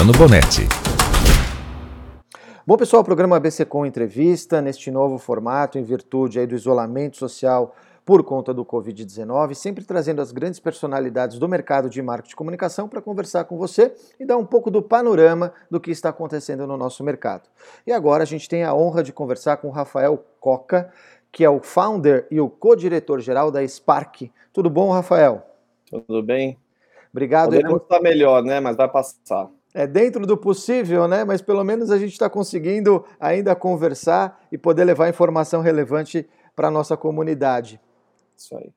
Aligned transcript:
Luciano 0.00 0.12
Bonetti. 0.12 0.62
Bom, 2.66 2.76
pessoal, 2.78 3.02
o 3.02 3.04
programa 3.04 3.36
ABC 3.36 3.66
Com 3.66 3.84
Entrevista, 3.84 4.62
neste 4.62 4.90
novo 4.90 5.18
formato, 5.18 5.78
em 5.78 5.82
virtude 5.82 6.40
aí 6.40 6.46
do 6.46 6.54
isolamento 6.54 7.18
social 7.18 7.74
por 8.02 8.24
conta 8.24 8.54
do 8.54 8.64
Covid-19, 8.64 9.52
sempre 9.52 9.84
trazendo 9.84 10.22
as 10.22 10.32
grandes 10.32 10.58
personalidades 10.58 11.38
do 11.38 11.46
mercado 11.46 11.90
de 11.90 12.00
marketing 12.00 12.32
e 12.32 12.36
comunicação 12.36 12.88
para 12.88 13.02
conversar 13.02 13.44
com 13.44 13.58
você 13.58 13.94
e 14.18 14.24
dar 14.24 14.38
um 14.38 14.46
pouco 14.46 14.70
do 14.70 14.80
panorama 14.80 15.52
do 15.70 15.78
que 15.78 15.90
está 15.90 16.08
acontecendo 16.08 16.66
no 16.66 16.78
nosso 16.78 17.04
mercado. 17.04 17.50
E 17.86 17.92
agora 17.92 18.22
a 18.22 18.26
gente 18.26 18.48
tem 18.48 18.64
a 18.64 18.74
honra 18.74 19.02
de 19.02 19.12
conversar 19.12 19.58
com 19.58 19.68
o 19.68 19.72
Rafael 19.72 20.24
Coca, 20.40 20.90
que 21.30 21.44
é 21.44 21.50
o 21.50 21.60
founder 21.60 22.26
e 22.30 22.40
o 22.40 22.48
co-diretor-geral 22.48 23.50
da 23.50 23.66
Spark. 23.68 24.30
Tudo 24.50 24.70
bom, 24.70 24.90
Rafael? 24.92 25.42
Tudo 25.90 26.22
bem? 26.22 26.58
Obrigado. 27.12 27.50
Poderíamos 27.50 27.82
estar 27.82 28.00
melhor, 28.00 28.42
né? 28.42 28.60
Mas 28.60 28.76
vai 28.76 28.88
passar. 28.88 29.50
É 29.72 29.86
dentro 29.86 30.26
do 30.26 30.36
possível, 30.36 31.06
né? 31.06 31.24
Mas 31.24 31.40
pelo 31.40 31.62
menos 31.62 31.90
a 31.90 31.98
gente 31.98 32.12
está 32.12 32.28
conseguindo 32.28 33.04
ainda 33.20 33.54
conversar 33.54 34.40
e 34.50 34.58
poder 34.58 34.84
levar 34.84 35.08
informação 35.08 35.60
relevante 35.60 36.28
para 36.56 36.68
a 36.68 36.70
nossa 36.70 36.96
comunidade. 36.96 37.80
Isso 38.36 38.56
aí. 38.56 38.72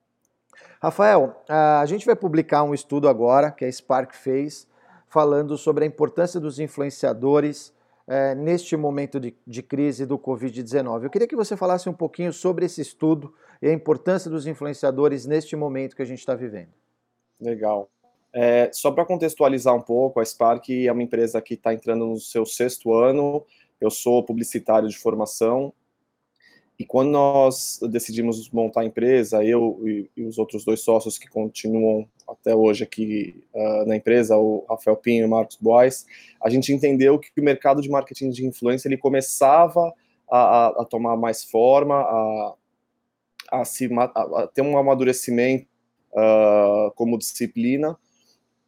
Rafael, 0.82 1.42
a 1.48 1.86
gente 1.86 2.06
vai 2.06 2.16
publicar 2.16 2.64
um 2.64 2.73
estudo 2.73 3.08
agora 3.08 3.50
que 3.52 3.64
a 3.64 3.72
Spark 3.72 4.14
fez, 4.14 4.67
falando 5.08 5.58
sobre 5.58 5.86
a 5.86 5.88
importância 5.88 6.40
dos 6.40 6.59
influenciadores 6.59 7.73
é, 8.08 8.36
neste 8.36 8.76
momento 8.76 9.20
de, 9.20 9.34
de 9.48 9.64
crise 9.64 10.06
do 10.06 10.20
Covid-19. 10.20 11.04
Eu 11.04 11.10
queria 11.10 11.28
que 11.28 11.36
você 11.36 11.56
falasse 11.56 11.88
um 11.88 11.94
pouquinho 11.94 12.34
sobre 12.34 12.66
esse 12.66 12.82
estudo 12.82 13.34
e 13.62 13.67
a 13.70 13.73
importância 13.73 14.30
dos 14.30 14.45
influenciadores 14.45 15.26
neste 15.26 15.56
momento 15.56 15.95
que 15.95 16.02
a 16.02 16.06
gente 16.06 16.20
está 16.20 16.36
vivendo. 16.36 16.73
Legal. 17.39 17.89
É, 18.34 18.72
só 18.73 18.92
para 18.92 19.06
contextualizar 19.06 19.76
um 19.76 19.81
pouco, 19.81 20.20
a 20.20 20.26
Spark 20.26 20.70
é 20.70 20.92
uma 20.92 21.03
empresa 21.03 21.42
que 21.42 21.53
está 21.53 21.73
entrando 21.73 22.08
no 22.08 22.20
seu 22.20 22.45
sexto 22.45 22.94
ano. 22.94 23.45
Eu 23.80 23.92
sou 23.92 24.23
publicitário 24.23 24.89
de 24.89 24.98
formação. 24.98 25.73
E 26.80 26.86
quando 26.86 27.11
nós 27.11 27.80
decidimos 27.92 28.50
montar 28.50 28.81
a 28.81 28.86
empresa, 28.86 29.44
eu 29.44 29.80
e, 29.88 30.09
e 30.17 30.23
os 30.23 30.39
outros 30.39 30.66
dois 30.66 30.80
sócios 30.80 31.20
que 31.20 31.30
continuam 31.30 32.08
até 32.28 32.56
hoje 32.56 32.84
aqui 32.84 33.44
uh, 33.54 33.86
na 33.86 33.95
empresa, 33.95 34.36
o 34.38 34.66
Rafael 34.67 34.98
Pinho 34.98 35.22
e 35.22 35.26
o 35.26 35.30
Marcos 35.30 35.58
Bois, 35.61 36.06
a 36.44 36.50
gente 36.50 36.73
entendeu 36.73 37.20
que 37.20 37.30
o 37.39 37.44
mercado 37.44 37.81
de 37.81 37.89
marketing 37.89 38.31
de 38.31 38.45
influência 38.45 38.88
ele 38.88 38.98
começava 38.98 39.94
a, 40.30 40.38
a, 40.38 40.67
a 40.81 40.86
tomar 40.86 41.16
mais 41.16 41.44
forma, 41.44 41.95
a, 41.95 42.54
a, 43.52 43.66
se, 43.66 43.88
a, 43.94 44.48
ter 44.48 44.64
um 44.64 44.76
amadurecimento 44.76 45.67
uh, 46.11 46.92
como 46.95 47.20
disciplina, 47.20 47.95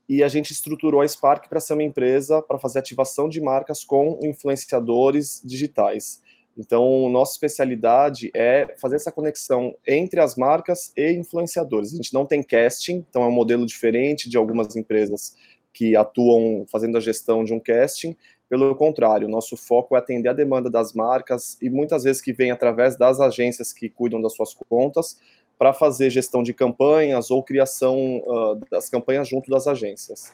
e 0.08 0.24
a 0.24 0.28
gente 0.28 0.52
estruturou 0.52 1.02
a 1.02 1.08
Spark 1.08 1.48
para 1.50 1.60
ser 1.60 1.74
uma 1.74 1.84
empresa 1.84 2.42
para 2.42 2.60
fazer 2.60 2.80
ativação 2.80 3.28
de 3.28 3.42
marcas 3.42 3.84
com 3.84 4.20
influenciadores 4.22 5.42
digitais. 5.44 6.22
Então, 6.58 7.10
nossa 7.10 7.34
especialidade 7.34 8.32
é 8.34 8.76
fazer 8.80 8.96
essa 8.96 9.12
conexão 9.12 9.76
entre 9.86 10.22
as 10.22 10.36
marcas 10.36 10.94
e 10.96 11.12
influenciadores. 11.12 11.92
A 11.92 11.98
gente 11.98 12.14
não 12.14 12.26
tem 12.26 12.42
casting, 12.42 13.06
então 13.10 13.24
é 13.24 13.28
um 13.28 13.32
modelo 13.32 13.66
diferente 13.66 14.30
de 14.30 14.38
algumas 14.38 14.76
empresas 14.76 15.36
que 15.74 15.96
atuam 15.96 16.66
fazendo 16.72 16.98
a 16.98 17.02
gestão 17.02 17.44
de 17.44 17.54
um 17.54 17.60
casting. 17.60 18.16
Pelo 18.48 18.74
contrário, 18.76 19.28
nosso 19.28 19.58
foco 19.58 19.96
é 19.96 20.00
atender 20.00 20.30
a 20.30 20.34
demanda 20.34 20.70
das 20.70 20.94
marcas 20.94 21.58
e 21.62 21.70
muitas 21.70 22.04
vezes 22.04 22.22
que 22.22 22.32
vem 22.32 22.52
através 22.52 22.96
das 22.96 23.20
agências 23.20 23.74
que 23.74 23.90
cuidam 23.90 24.22
das 24.22 24.34
suas 24.34 24.54
contas 24.54 25.18
para 25.58 25.74
fazer 25.74 26.10
gestão 26.10 26.44
de 26.44 26.54
campanhas 26.54 27.32
ou 27.32 27.44
criação 27.44 28.18
uh, 28.18 28.60
das 28.70 28.90
campanhas 28.90 29.28
junto 29.28 29.50
das 29.50 29.68
agências. 29.68 30.34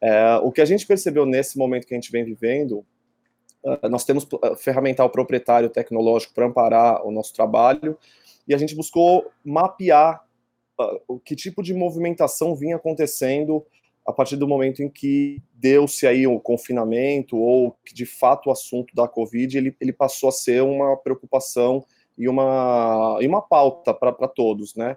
É, 0.00 0.36
o 0.42 0.52
que 0.52 0.60
a 0.60 0.64
gente 0.64 0.86
percebeu 0.86 1.24
nesse 1.24 1.56
momento 1.56 1.86
que 1.86 1.94
a 1.94 1.96
gente 1.96 2.12
vem 2.12 2.24
vivendo, 2.24 2.84
uh, 3.64 3.88
nós 3.88 4.04
temos 4.04 4.24
uh, 4.24 4.56
ferramental 4.56 5.08
proprietário 5.08 5.70
tecnológico 5.70 6.34
para 6.34 6.46
amparar 6.46 7.06
o 7.06 7.10
nosso 7.10 7.32
trabalho 7.32 7.96
e 8.46 8.54
a 8.54 8.58
gente 8.58 8.74
buscou 8.74 9.30
mapear 9.44 10.24
o 11.08 11.18
que 11.18 11.34
tipo 11.34 11.62
de 11.62 11.72
movimentação 11.72 12.54
vinha 12.54 12.76
acontecendo 12.76 13.64
a 14.06 14.12
partir 14.12 14.36
do 14.36 14.46
momento 14.46 14.82
em 14.82 14.88
que 14.88 15.42
deu-se 15.54 16.06
aí 16.06 16.26
o 16.26 16.38
confinamento 16.38 17.36
ou 17.36 17.72
que 17.84 17.94
de 17.94 18.06
fato 18.06 18.48
o 18.48 18.52
assunto 18.52 18.94
da 18.94 19.08
Covid 19.08 19.56
ele, 19.56 19.76
ele 19.80 19.92
passou 19.92 20.28
a 20.28 20.32
ser 20.32 20.62
uma 20.62 20.96
preocupação 20.96 21.84
e 22.16 22.28
uma, 22.28 23.18
e 23.20 23.26
uma 23.26 23.42
pauta 23.42 23.92
para 23.92 24.28
todos, 24.28 24.74
né? 24.74 24.96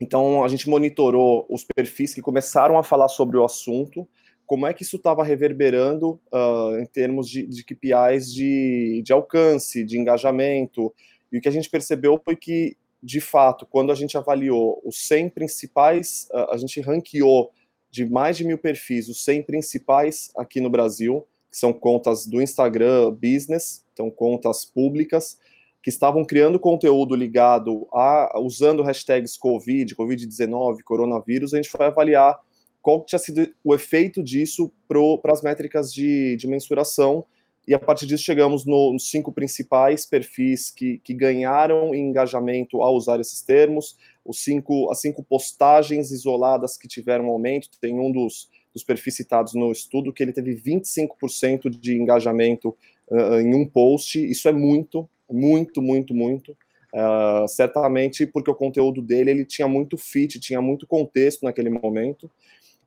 Então, 0.00 0.44
a 0.44 0.48
gente 0.48 0.68
monitorou 0.68 1.44
os 1.50 1.64
perfis 1.64 2.14
que 2.14 2.22
começaram 2.22 2.78
a 2.78 2.84
falar 2.84 3.08
sobre 3.08 3.36
o 3.36 3.44
assunto, 3.44 4.08
como 4.46 4.66
é 4.66 4.72
que 4.72 4.82
isso 4.82 4.96
estava 4.96 5.24
reverberando 5.24 6.20
uh, 6.32 6.78
em 6.80 6.86
termos 6.86 7.28
de, 7.28 7.46
de 7.46 7.64
KPIs 7.64 8.32
de, 8.32 9.02
de 9.04 9.12
alcance, 9.12 9.84
de 9.84 9.98
engajamento. 9.98 10.94
E 11.30 11.38
o 11.38 11.40
que 11.40 11.48
a 11.48 11.52
gente 11.52 11.68
percebeu 11.68 12.18
foi 12.24 12.36
que, 12.36 12.76
de 13.02 13.20
fato, 13.20 13.66
quando 13.66 13.92
a 13.92 13.94
gente 13.94 14.16
avaliou 14.16 14.80
os 14.84 15.06
100 15.06 15.30
principais, 15.30 16.28
uh, 16.32 16.50
a 16.52 16.56
gente 16.56 16.80
ranqueou 16.80 17.50
de 17.90 18.06
mais 18.06 18.36
de 18.36 18.44
mil 18.44 18.56
perfis, 18.56 19.08
os 19.08 19.24
100 19.24 19.42
principais 19.42 20.30
aqui 20.36 20.60
no 20.60 20.70
Brasil, 20.70 21.26
que 21.50 21.56
são 21.56 21.72
contas 21.72 22.26
do 22.26 22.40
Instagram 22.40 23.10
Business, 23.10 23.84
então 23.92 24.10
contas 24.10 24.64
públicas, 24.64 25.38
que 25.82 25.90
estavam 25.90 26.24
criando 26.24 26.58
conteúdo 26.58 27.14
ligado 27.14 27.86
a 27.92 28.38
usando 28.40 28.82
hashtags 28.82 29.36
Covid, 29.36 29.94
Covid-19, 29.94 30.82
coronavírus, 30.84 31.54
a 31.54 31.56
gente 31.56 31.70
foi 31.70 31.86
avaliar 31.86 32.38
qual 32.82 33.04
tinha 33.04 33.18
sido 33.18 33.48
o 33.62 33.74
efeito 33.74 34.22
disso 34.22 34.72
para 34.86 35.32
as 35.32 35.42
métricas 35.42 35.92
de, 35.92 36.36
de, 36.36 36.46
mensuração, 36.46 37.24
e 37.66 37.74
a 37.74 37.78
partir 37.78 38.06
disso 38.06 38.24
chegamos 38.24 38.64
no, 38.64 38.94
nos 38.94 39.10
cinco 39.10 39.30
principais 39.30 40.06
perfis 40.06 40.70
que, 40.70 40.98
que 40.98 41.12
ganharam 41.12 41.94
engajamento 41.94 42.80
ao 42.80 42.94
usar 42.94 43.20
esses 43.20 43.42
termos, 43.42 43.96
os 44.24 44.42
cinco, 44.42 44.90
as 44.90 45.00
cinco 45.00 45.22
postagens 45.22 46.10
isoladas 46.10 46.78
que 46.78 46.88
tiveram 46.88 47.26
aumento, 47.26 47.68
tem 47.78 48.00
um 48.00 48.10
dos, 48.10 48.48
dos 48.72 48.82
perfis 48.82 49.16
citados 49.16 49.54
no 49.54 49.70
estudo 49.70 50.12
que 50.12 50.22
ele 50.22 50.32
teve 50.32 50.54
25% 50.54 51.68
de 51.68 51.94
engajamento 51.94 52.74
uh, 53.10 53.40
em 53.40 53.54
um 53.54 53.66
post, 53.66 54.18
isso 54.18 54.48
é 54.48 54.52
muito, 54.52 55.08
muito, 55.30 55.82
muito, 55.82 56.14
muito. 56.14 56.56
Uh, 56.94 57.46
certamente 57.46 58.26
porque 58.26 58.50
o 58.50 58.54
conteúdo 58.54 59.02
dele 59.02 59.30
ele 59.30 59.44
tinha 59.44 59.68
muito 59.68 59.98
fit, 59.98 60.40
tinha 60.40 60.60
muito 60.62 60.86
contexto 60.86 61.44
naquele 61.44 61.68
momento. 61.68 62.30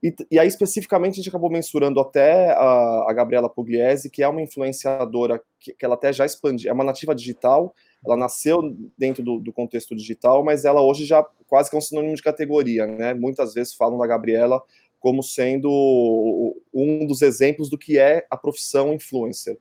E, 0.03 0.13
e 0.31 0.39
aí, 0.39 0.47
especificamente, 0.47 1.13
a 1.13 1.15
gente 1.17 1.29
acabou 1.29 1.51
mensurando 1.51 1.99
até 1.99 2.49
a, 2.51 3.05
a 3.07 3.13
Gabriela 3.13 3.47
Pugliese, 3.47 4.09
que 4.09 4.23
é 4.23 4.27
uma 4.27 4.41
influenciadora 4.41 5.39
que, 5.59 5.73
que, 5.75 5.85
ela 5.85 5.93
até 5.93 6.11
já 6.11 6.25
expandiu, 6.25 6.71
é 6.71 6.73
uma 6.73 6.83
nativa 6.83 7.13
digital, 7.13 7.75
ela 8.03 8.17
nasceu 8.17 8.75
dentro 8.97 9.21
do, 9.21 9.39
do, 9.39 9.53
contexto 9.53 9.95
digital, 9.95 10.43
mas 10.43 10.65
ela 10.65 10.81
hoje 10.81 11.05
já 11.05 11.23
quase 11.45 11.69
que 11.69 11.75
é 11.75 11.79
um 11.79 11.81
sinônimo 11.81 12.15
de 12.15 12.23
categoria, 12.23 12.87
né? 12.87 13.13
Muitas 13.13 13.53
vezes 13.53 13.75
falam 13.75 13.99
da 13.99 14.07
Gabriela 14.07 14.59
como 14.99 15.21
sendo 15.21 16.55
um 16.73 17.05
dos 17.05 17.21
exemplos 17.21 17.69
do 17.69 17.77
que 17.77 17.99
é 17.99 18.25
a 18.29 18.37
profissão 18.37 18.93
influencer. 18.93 19.57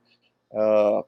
Uh, 0.51 1.03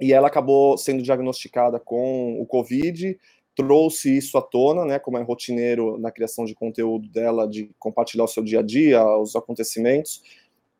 e 0.00 0.12
ela 0.12 0.28
acabou 0.28 0.76
sendo 0.76 1.02
diagnosticada 1.02 1.78
com 1.78 2.40
o 2.40 2.46
Covid, 2.46 3.18
trouxe 3.54 4.16
isso 4.16 4.38
à 4.38 4.42
tona, 4.42 4.84
né, 4.84 4.98
como 4.98 5.18
é 5.18 5.22
rotineiro 5.22 5.98
na 5.98 6.10
criação 6.10 6.44
de 6.44 6.54
conteúdo 6.54 7.08
dela, 7.08 7.46
de 7.46 7.70
compartilhar 7.78 8.24
o 8.24 8.28
seu 8.28 8.42
dia 8.42 8.60
a 8.60 8.62
dia, 8.62 9.04
os 9.18 9.36
acontecimentos, 9.36 10.22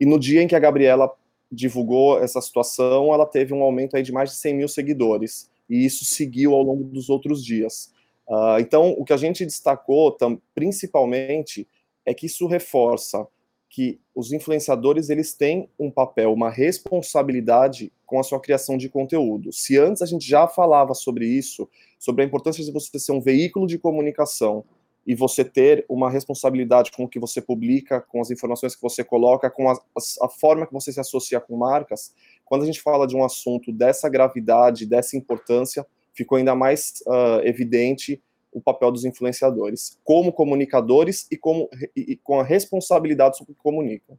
e 0.00 0.06
no 0.06 0.18
dia 0.18 0.42
em 0.42 0.48
que 0.48 0.56
a 0.56 0.58
Gabriela 0.58 1.10
divulgou 1.50 2.18
essa 2.18 2.40
situação, 2.40 3.12
ela 3.12 3.26
teve 3.26 3.52
um 3.52 3.62
aumento 3.62 3.96
aí 3.96 4.02
de 4.02 4.10
mais 4.10 4.30
de 4.30 4.36
100 4.36 4.54
mil 4.54 4.68
seguidores, 4.68 5.50
e 5.68 5.84
isso 5.84 6.04
seguiu 6.04 6.54
ao 6.54 6.62
longo 6.62 6.84
dos 6.84 7.10
outros 7.10 7.44
dias. 7.44 7.92
Uh, 8.26 8.58
então, 8.60 8.90
o 8.92 9.04
que 9.04 9.12
a 9.12 9.16
gente 9.16 9.44
destacou, 9.44 10.10
tam, 10.10 10.40
principalmente, 10.54 11.68
é 12.06 12.14
que 12.14 12.26
isso 12.26 12.46
reforça 12.46 13.26
que 13.72 13.98
os 14.14 14.32
influenciadores 14.32 15.08
eles 15.08 15.32
têm 15.32 15.66
um 15.78 15.90
papel, 15.90 16.30
uma 16.30 16.50
responsabilidade 16.50 17.90
com 18.04 18.20
a 18.20 18.22
sua 18.22 18.38
criação 18.38 18.76
de 18.76 18.86
conteúdo. 18.86 19.50
Se 19.50 19.78
antes 19.78 20.02
a 20.02 20.06
gente 20.06 20.28
já 20.28 20.46
falava 20.46 20.92
sobre 20.92 21.24
isso, 21.24 21.66
sobre 21.98 22.22
a 22.22 22.26
importância 22.26 22.62
de 22.62 22.70
você 22.70 22.98
ser 22.98 23.12
um 23.12 23.20
veículo 23.20 23.66
de 23.66 23.78
comunicação 23.78 24.62
e 25.06 25.14
você 25.14 25.42
ter 25.42 25.86
uma 25.88 26.10
responsabilidade 26.10 26.92
com 26.92 27.04
o 27.04 27.08
que 27.08 27.19
você 27.19 27.40
publica, 27.40 27.98
com 27.98 28.20
as 28.20 28.30
informações 28.30 28.76
que 28.76 28.82
você 28.82 29.02
coloca, 29.02 29.50
com 29.50 29.70
a, 29.70 29.74
a 30.20 30.28
forma 30.28 30.66
que 30.66 30.72
você 30.74 30.92
se 30.92 31.00
associa 31.00 31.40
com 31.40 31.56
marcas, 31.56 32.12
quando 32.44 32.64
a 32.64 32.66
gente 32.66 32.82
fala 32.82 33.06
de 33.06 33.16
um 33.16 33.24
assunto 33.24 33.72
dessa 33.72 34.06
gravidade, 34.06 34.84
dessa 34.84 35.16
importância, 35.16 35.86
ficou 36.12 36.36
ainda 36.36 36.54
mais 36.54 37.02
uh, 37.06 37.40
evidente 37.42 38.22
o 38.52 38.60
papel 38.60 38.93
dos 38.93 39.04
influenciadores, 39.04 39.99
como 40.04 40.32
comunicadores 40.32 41.26
e, 41.31 41.37
como, 41.37 41.69
e, 41.96 42.16
com 42.16 42.38
a 42.38 42.44
responsabilidade 42.44 43.38
sobre 43.38 43.52
o 43.52 43.56
que 43.56 43.62
comunicam. 43.62 44.16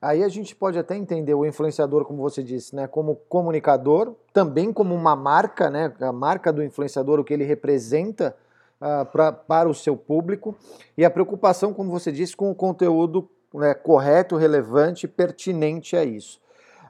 Aí 0.00 0.22
a 0.22 0.28
gente 0.28 0.54
pode 0.54 0.78
até 0.78 0.96
entender 0.96 1.34
o 1.34 1.44
influenciador, 1.44 2.04
como 2.04 2.22
você 2.22 2.42
disse, 2.42 2.74
né, 2.74 2.86
como 2.86 3.16
comunicador, 3.28 4.14
também 4.32 4.72
como 4.72 4.94
uma 4.94 5.16
marca, 5.16 5.70
né, 5.70 5.92
a 6.00 6.12
marca 6.12 6.52
do 6.52 6.62
influenciador, 6.62 7.18
o 7.18 7.24
que 7.24 7.32
ele 7.32 7.44
representa 7.44 8.36
uh, 8.80 9.04
pra, 9.06 9.32
para 9.32 9.68
o 9.68 9.74
seu 9.74 9.96
público, 9.96 10.54
e 10.96 11.04
a 11.04 11.10
preocupação, 11.10 11.72
como 11.72 11.90
você 11.90 12.12
disse, 12.12 12.36
com 12.36 12.50
o 12.50 12.54
conteúdo 12.54 13.28
né, 13.54 13.74
correto, 13.74 14.36
relevante, 14.36 15.08
pertinente 15.08 15.96
a 15.96 16.04
isso. 16.04 16.40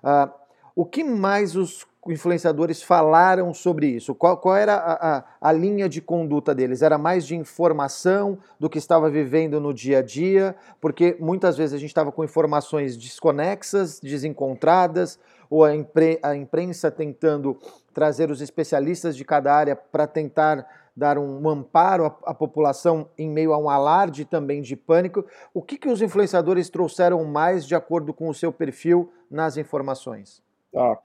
Uh, 0.02 0.30
o 0.74 0.84
que 0.84 1.02
mais 1.02 1.56
os 1.56 1.86
influenciadores 2.08 2.82
falaram 2.82 3.52
sobre 3.52 3.86
isso? 3.88 4.14
Qual, 4.14 4.36
qual 4.36 4.56
era 4.56 4.74
a, 4.74 5.16
a, 5.18 5.24
a, 5.40 5.52
linha 5.52 5.88
de 5.88 6.00
conduta 6.00 6.54
deles? 6.54 6.82
Era 6.82 6.98
mais 6.98 7.26
de 7.26 7.36
informação 7.36 8.38
do 8.58 8.68
que 8.68 8.78
estava 8.78 9.10
vivendo 9.10 9.60
no 9.60 9.72
dia 9.72 9.98
a 9.98 10.02
dia? 10.02 10.54
Porque 10.80 11.16
muitas 11.18 11.56
vezes 11.56 11.74
a 11.74 11.78
gente 11.78 11.90
estava 11.90 12.12
com 12.12 12.24
informações 12.24 12.96
desconexas, 12.96 14.00
desencontradas, 14.00 15.18
ou 15.48 15.64
a, 15.64 15.74
impre, 15.74 16.18
a 16.22 16.34
imprensa 16.34 16.90
tentando 16.90 17.56
trazer 17.94 18.30
os 18.30 18.40
especialistas 18.40 19.16
de 19.16 19.24
cada 19.24 19.54
área 19.54 19.76
para 19.76 20.06
tentar 20.06 20.66
dar 20.96 21.18
um 21.18 21.48
amparo 21.48 22.06
à, 22.24 22.32
população 22.32 23.08
em 23.18 23.28
meio 23.28 23.52
a 23.52 23.58
um 23.58 23.68
alarde 23.68 24.24
também 24.24 24.62
de 24.62 24.74
pânico. 24.74 25.26
O 25.52 25.60
que, 25.60 25.76
que 25.76 25.88
os 25.88 26.00
influenciadores 26.00 26.70
trouxeram 26.70 27.22
mais 27.24 27.66
de 27.66 27.74
acordo 27.74 28.14
com 28.14 28.28
o 28.28 28.34
seu 28.34 28.50
perfil 28.50 29.12
nas 29.30 29.58
informações? 29.58 30.42
Tá. 30.72 30.98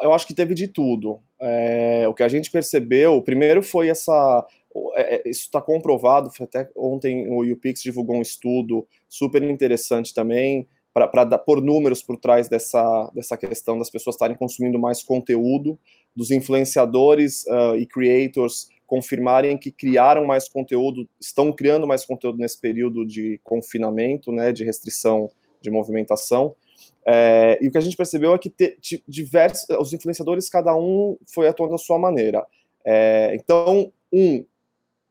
Eu 0.00 0.12
acho 0.12 0.26
que 0.26 0.34
teve 0.34 0.54
de 0.54 0.68
tudo. 0.68 1.20
É, 1.40 2.06
o 2.08 2.14
que 2.14 2.22
a 2.22 2.28
gente 2.28 2.50
percebeu, 2.50 3.20
primeiro 3.22 3.62
foi 3.62 3.88
essa. 3.88 4.46
É, 4.94 5.16
é 5.16 5.28
isso 5.28 5.42
está 5.42 5.60
comprovado, 5.60 6.30
até 6.40 6.68
ontem 6.76 7.28
o 7.28 7.40
UPix 7.52 7.82
divulgou 7.82 8.16
um 8.16 8.22
estudo 8.22 8.86
super 9.08 9.42
interessante 9.42 10.14
também, 10.14 10.68
para 10.92 11.38
pôr 11.38 11.60
números 11.60 12.02
por 12.02 12.16
trás 12.16 12.48
dessa, 12.48 13.10
dessa 13.14 13.36
questão 13.36 13.78
das 13.78 13.90
pessoas 13.90 14.14
estarem 14.14 14.36
consumindo 14.36 14.78
mais 14.78 15.02
conteúdo, 15.02 15.78
dos 16.14 16.30
influenciadores 16.30 17.44
uh, 17.46 17.76
e 17.76 17.86
creators 17.86 18.68
confirmarem 18.86 19.56
que 19.56 19.70
criaram 19.70 20.26
mais 20.26 20.48
conteúdo, 20.48 21.08
estão 21.20 21.52
criando 21.52 21.86
mais 21.86 22.04
conteúdo 22.04 22.38
nesse 22.38 22.60
período 22.60 23.06
de 23.06 23.40
confinamento, 23.44 24.32
né, 24.32 24.50
de 24.50 24.64
restrição 24.64 25.30
de 25.60 25.70
movimentação. 25.70 26.56
É, 27.06 27.58
e 27.60 27.68
o 27.68 27.70
que 27.70 27.78
a 27.78 27.80
gente 27.80 27.96
percebeu 27.96 28.34
é 28.34 28.38
que 28.38 28.50
te, 28.50 29.02
diversos, 29.06 29.66
os 29.78 29.92
influenciadores, 29.92 30.48
cada 30.48 30.74
um 30.74 31.16
foi 31.26 31.48
atuando 31.48 31.72
da 31.72 31.78
sua 31.78 31.98
maneira. 31.98 32.46
É, 32.84 33.34
então, 33.34 33.92
um, 34.12 34.44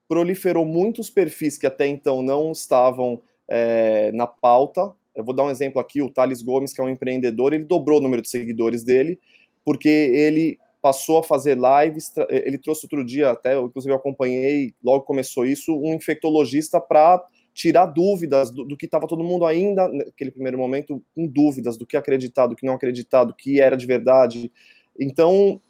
proliferou 0.08 0.66
muitos 0.66 1.10
perfis 1.10 1.58
que 1.58 1.68
até 1.68 1.88
então 1.88 2.22
não 2.22 2.52
estavam 2.52 3.22
é, 3.48 4.12
na 4.12 4.28
pauta. 4.28 4.92
Eu 5.16 5.24
vou 5.24 5.34
dar 5.34 5.44
um 5.44 5.52
exemplo 5.52 5.80
aqui, 5.80 6.02
o 6.02 6.10
Thales 6.10 6.42
Gomes, 6.42 6.74
que 6.74 6.82
é 6.82 6.84
um 6.84 6.90
empreendedor, 6.90 7.54
ele 7.54 7.66
dobrou 7.66 8.00
o 8.00 8.02
número 8.02 8.22
de 8.22 8.30
seguidores 8.30 8.84
dele, 8.84 9.20
porque 9.66 9.90
ele 9.90 10.58
passou 10.82 11.18
a 11.18 11.24
fazer 11.24 11.58
lives, 11.58 12.12
ele 12.30 12.58
trouxe 12.58 12.86
outro 12.86 13.04
dia, 13.04 13.32
até, 13.32 13.60
inclusive 13.60 13.92
eu 13.92 13.98
acompanhei, 13.98 14.74
logo 14.82 15.04
começou 15.04 15.46
isso, 15.46 15.76
um 15.76 15.94
infectologista 15.94 16.80
para 16.80 17.22
tirar 17.60 17.88
dúvidas 17.88 18.50
do, 18.52 18.64
do 18.64 18.78
que 18.78 18.86
estava 18.86 19.06
todo 19.06 19.22
mundo 19.22 19.46
ainda, 19.46 19.86
naquele 19.90 20.32
primeiro 20.32 20.58
momento, 20.58 21.04
com 21.14 21.28
dúvidas 21.28 21.76
do 21.76 21.86
que 21.86 21.98
acreditar, 21.98 22.48
do 22.48 22.56
que 22.56 22.66
não 22.66 22.76
acreditar, 22.76 23.26
do 23.26 23.36
que 23.36 23.60
era 23.60 23.76
de 23.76 23.86
verdade. 23.86 24.50
Então, 24.98 25.62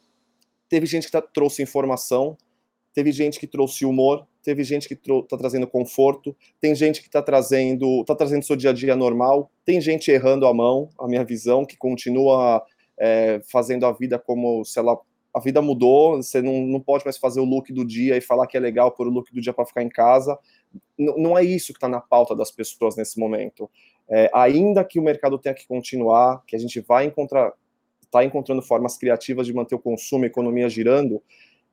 teve 0.68 0.86
gente 0.86 1.10
que 1.10 1.22
trouxe 1.34 1.64
informação, 1.64 2.38
teve 2.94 3.10
gente 3.10 3.40
que 3.40 3.46
trouxe 3.46 3.84
humor, 3.84 4.24
teve 4.40 4.62
gente 4.62 4.86
que 4.86 4.94
está 4.94 5.36
trazendo 5.36 5.66
conforto, 5.66 6.36
tem 6.60 6.76
gente 6.76 7.00
que 7.00 7.08
está 7.08 7.20
trazendo, 7.20 8.04
tá 8.04 8.14
trazendo 8.14 8.44
seu 8.44 8.54
dia 8.54 8.70
a 8.70 8.72
dia 8.72 8.94
normal, 8.94 9.50
tem 9.64 9.80
gente 9.80 10.12
errando 10.12 10.46
a 10.46 10.54
mão, 10.54 10.90
a 10.96 11.08
minha 11.08 11.24
visão, 11.24 11.66
que 11.66 11.76
continua 11.76 12.64
é, 12.96 13.40
fazendo 13.50 13.84
a 13.84 13.90
vida 13.90 14.16
como 14.16 14.64
se 14.64 14.78
ela 14.78 14.96
a 15.32 15.38
vida 15.38 15.62
mudou, 15.62 16.16
você 16.16 16.42
não, 16.42 16.60
não 16.62 16.80
pode 16.80 17.04
mais 17.04 17.16
fazer 17.16 17.38
o 17.38 17.44
look 17.44 17.72
do 17.72 17.84
dia 17.84 18.16
e 18.16 18.20
falar 18.20 18.48
que 18.48 18.56
é 18.56 18.60
legal 18.60 18.90
por 18.90 19.06
o 19.06 19.10
look 19.10 19.32
do 19.32 19.40
dia 19.40 19.52
para 19.52 19.64
ficar 19.64 19.82
em 19.82 19.88
casa 19.88 20.36
não 20.98 21.36
é 21.36 21.42
isso 21.42 21.72
que 21.72 21.78
está 21.78 21.88
na 21.88 22.00
pauta 22.00 22.34
das 22.34 22.50
pessoas 22.50 22.96
nesse 22.96 23.18
momento. 23.18 23.70
É, 24.08 24.30
ainda 24.34 24.84
que 24.84 24.98
o 24.98 25.02
mercado 25.02 25.38
tenha 25.38 25.54
que 25.54 25.66
continuar, 25.66 26.42
que 26.46 26.56
a 26.56 26.58
gente 26.58 26.80
vai 26.80 27.06
encontrar, 27.06 27.52
está 28.02 28.24
encontrando 28.24 28.60
formas 28.60 28.98
criativas 28.98 29.46
de 29.46 29.54
manter 29.54 29.74
o 29.74 29.78
consumo, 29.78 30.24
a 30.24 30.26
economia 30.26 30.68
girando, 30.68 31.22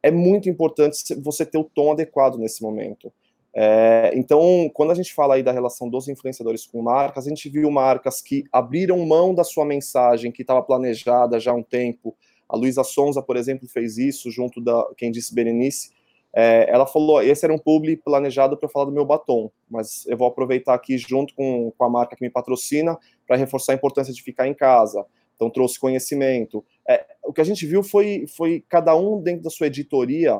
é 0.04 0.12
muito 0.12 0.50
importante 0.50 1.16
você 1.16 1.46
ter 1.46 1.58
o 1.58 1.64
tom 1.64 1.92
adequado 1.92 2.38
nesse 2.38 2.62
momento. 2.62 3.12
É, 3.54 4.12
então, 4.14 4.70
quando 4.72 4.92
a 4.92 4.94
gente 4.94 5.14
fala 5.16 5.34
aí 5.34 5.42
da 5.42 5.52
relação 5.52 5.90
dos 5.90 6.08
influenciadores 6.08 6.68
com 6.68 6.80
marcas, 6.82 7.26
a 7.26 7.30
gente 7.30 7.50
viu 7.50 7.72
marcas 7.72 8.22
que 8.22 8.44
abriram 8.52 9.04
mão 9.04 9.34
da 9.34 9.44
sua 9.44 9.66
mensagem 9.66 10.32
que 10.32 10.44
estava 10.44 10.62
planejada 10.62 11.40
já 11.40 11.52
há 11.52 11.56
um 11.56 11.64
tempo. 11.64 12.16
A 12.48 12.56
Luísa 12.56 12.84
Sonza, 12.84 13.20
por 13.20 13.36
exemplo, 13.36 13.68
fez 13.68 13.98
isso 13.98 14.30
junto 14.30 14.62
da 14.62 14.88
quem 14.96 15.12
disse 15.12 15.34
Berenice, 15.34 15.90
é, 16.40 16.70
ela 16.70 16.86
falou: 16.86 17.20
esse 17.20 17.44
era 17.44 17.52
um 17.52 17.58
publi 17.58 17.98
planejado 17.98 18.56
para 18.56 18.70
falar 18.70 18.86
do 18.86 18.92
meu 18.92 19.04
batom, 19.04 19.50
mas 19.68 20.06
eu 20.06 20.16
vou 20.16 20.28
aproveitar 20.28 20.76
aqui 20.76 20.96
junto 20.96 21.34
com, 21.34 21.74
com 21.76 21.84
a 21.84 21.90
marca 21.90 22.16
que 22.16 22.24
me 22.24 22.30
patrocina 22.30 22.96
para 23.26 23.36
reforçar 23.36 23.72
a 23.72 23.76
importância 23.76 24.14
de 24.14 24.22
ficar 24.22 24.48
em 24.48 24.54
casa. 24.54 25.04
Então 25.36 25.50
trouxe 25.50 25.80
conhecimento. 25.80 26.64
É, 26.88 27.04
o 27.24 27.34
que 27.34 27.42
a 27.42 27.44
gente 27.44 27.66
viu 27.66 27.82
foi, 27.82 28.28
foi 28.28 28.64
cada 28.70 28.96
um 28.96 29.20
dentro 29.20 29.42
da 29.42 29.50
sua 29.50 29.66
editoria. 29.66 30.40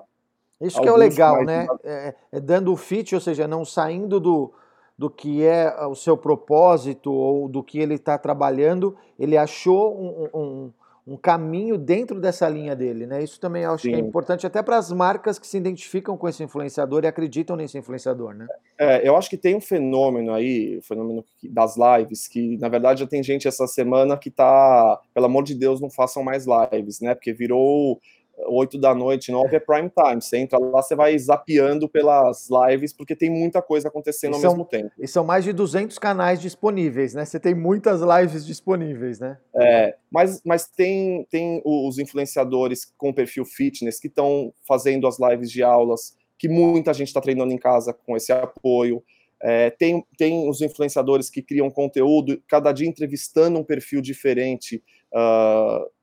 Isso 0.62 0.80
que 0.80 0.88
é 0.88 0.92
o 0.92 0.96
legal, 0.96 1.44
né? 1.44 1.66
É, 1.84 2.14
é, 2.32 2.40
dando 2.40 2.72
o 2.72 2.78
fit, 2.78 3.16
ou 3.16 3.22
seja, 3.22 3.48
não 3.48 3.66
saindo 3.66 4.20
do, 4.20 4.54
do 4.96 5.10
que 5.10 5.44
é 5.44 5.84
o 5.88 5.96
seu 5.96 6.16
propósito 6.16 7.12
ou 7.12 7.50
do 7.50 7.64
que 7.64 7.80
ele 7.80 7.96
está 7.96 8.20
trabalhando, 8.20 8.96
ele 9.18 9.36
achou 9.36 10.00
um, 10.00 10.30
um 10.40 10.74
um 11.08 11.16
caminho 11.16 11.78
dentro 11.78 12.20
dessa 12.20 12.50
linha 12.50 12.76
dele, 12.76 13.08
né? 13.08 13.24
Isso 13.24 13.40
também 13.40 13.64
acho 13.64 13.84
Sim. 13.84 13.92
que 13.92 13.96
é 13.96 14.00
importante 14.00 14.46
até 14.46 14.62
para 14.62 14.76
as 14.76 14.92
marcas 14.92 15.40
que 15.40 15.48
se 15.48 15.58
identificam 15.58 16.18
com 16.18 16.28
esse 16.28 16.44
influenciador 16.44 17.06
e 17.06 17.08
acreditam 17.08 17.56
nesse 17.56 17.78
influenciador, 17.78 18.34
né? 18.34 18.46
É, 18.78 19.08
eu 19.08 19.16
acho 19.16 19.30
que 19.30 19.38
tem 19.38 19.56
um 19.56 19.62
fenômeno 19.62 20.34
aí, 20.34 20.78
o 20.78 20.82
fenômeno 20.82 21.24
das 21.42 21.76
lives, 21.78 22.28
que 22.28 22.58
na 22.58 22.68
verdade 22.68 23.00
já 23.00 23.08
tem 23.08 23.24
gente 23.24 23.48
essa 23.48 23.66
semana 23.68 24.18
que 24.18 24.30
tá, 24.30 25.00
pelo 25.14 25.28
amor 25.28 25.46
de 25.46 25.56
Deus, 25.56 25.80
não 25.80 25.90
façam 25.90 26.22
mais 26.24 26.46
lives, 26.46 27.00
né? 27.00 27.16
Porque 27.16 27.32
virou 27.32 28.02
8 28.46 28.78
da 28.78 28.94
noite, 28.94 29.32
9 29.32 29.56
é 29.56 29.60
prime 29.60 29.90
time. 29.90 30.22
Você 30.22 30.38
entra 30.38 30.60
lá, 30.60 30.82
você 30.82 30.96
vai 30.96 31.18
zapeando 31.18 31.90
pelas 31.90 32.48
lives, 32.50 32.94
porque 32.94 33.16
tem 33.16 33.30
muita 33.30 33.62
coisa 33.62 33.88
acontecendo 33.88 34.36
ao 34.36 34.42
mesmo 34.42 34.66
tempo. 34.66 34.92
E 35.00 35.08
são 35.08 35.24
mais 35.24 35.44
de 35.44 35.52
200 35.52 35.98
canais 35.98 36.40
disponíveis, 36.40 37.14
né? 37.14 37.26
Você 37.26 37.40
tem 37.40 37.56
muitas 37.56 38.02
lives 38.02 38.46
disponíveis, 38.46 39.20
né? 39.20 39.38
É, 39.56 39.96
mas, 40.12 40.42
mas 40.46 40.68
tem, 40.68 41.26
tem 41.30 41.62
os 41.66 41.98
influenciadores 41.98 42.86
com 42.98 43.14
perfil 43.14 43.46
fitness 43.46 44.00
que 44.00 44.08
estão 44.08 44.54
fazendo 44.68 45.08
as 45.08 45.18
lives 45.20 45.52
de 45.52 45.64
aulas, 45.64 46.16
que 46.38 46.48
muita 46.48 46.94
gente 46.94 47.08
está 47.08 47.22
treinando 47.22 47.52
em 47.52 47.58
casa 47.58 47.94
com 47.94 48.16
esse 48.16 48.32
apoio. 48.32 49.04
É, 49.42 49.70
tem, 49.70 50.04
tem 50.18 50.50
os 50.50 50.62
influenciadores 50.62 51.30
que 51.30 51.42
criam 51.42 51.70
conteúdo, 51.70 52.42
cada 52.48 52.72
dia 52.72 52.88
entrevistando 52.88 53.60
um 53.60 53.64
perfil 53.64 54.02
diferente. 54.02 54.84
Uh, 55.14 55.97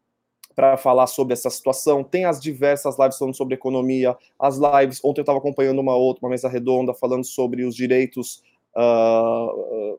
para 0.55 0.77
falar 0.77 1.07
sobre 1.07 1.33
essa 1.33 1.51
situação. 1.51 2.05
Tem 2.05 2.25
as 2.25 2.41
diversas 2.41 2.99
lives 2.99 3.19
falando 3.19 3.37
sobre 3.37 3.55
economia, 3.55 4.17
as 4.39 4.57
lives. 4.57 5.01
Ontem 5.05 5.21
eu 5.21 5.25
estava 5.25 5.39
acompanhando 5.39 5.81
uma 5.81 5.97
outra, 5.97 6.25
uma 6.25 6.31
mesa 6.31 6.49
redonda, 6.49 6.95
falando 6.95 7.25
sobre 7.25 7.65
os 7.65 7.75
direitos 7.75 8.43
uh, 8.77 9.99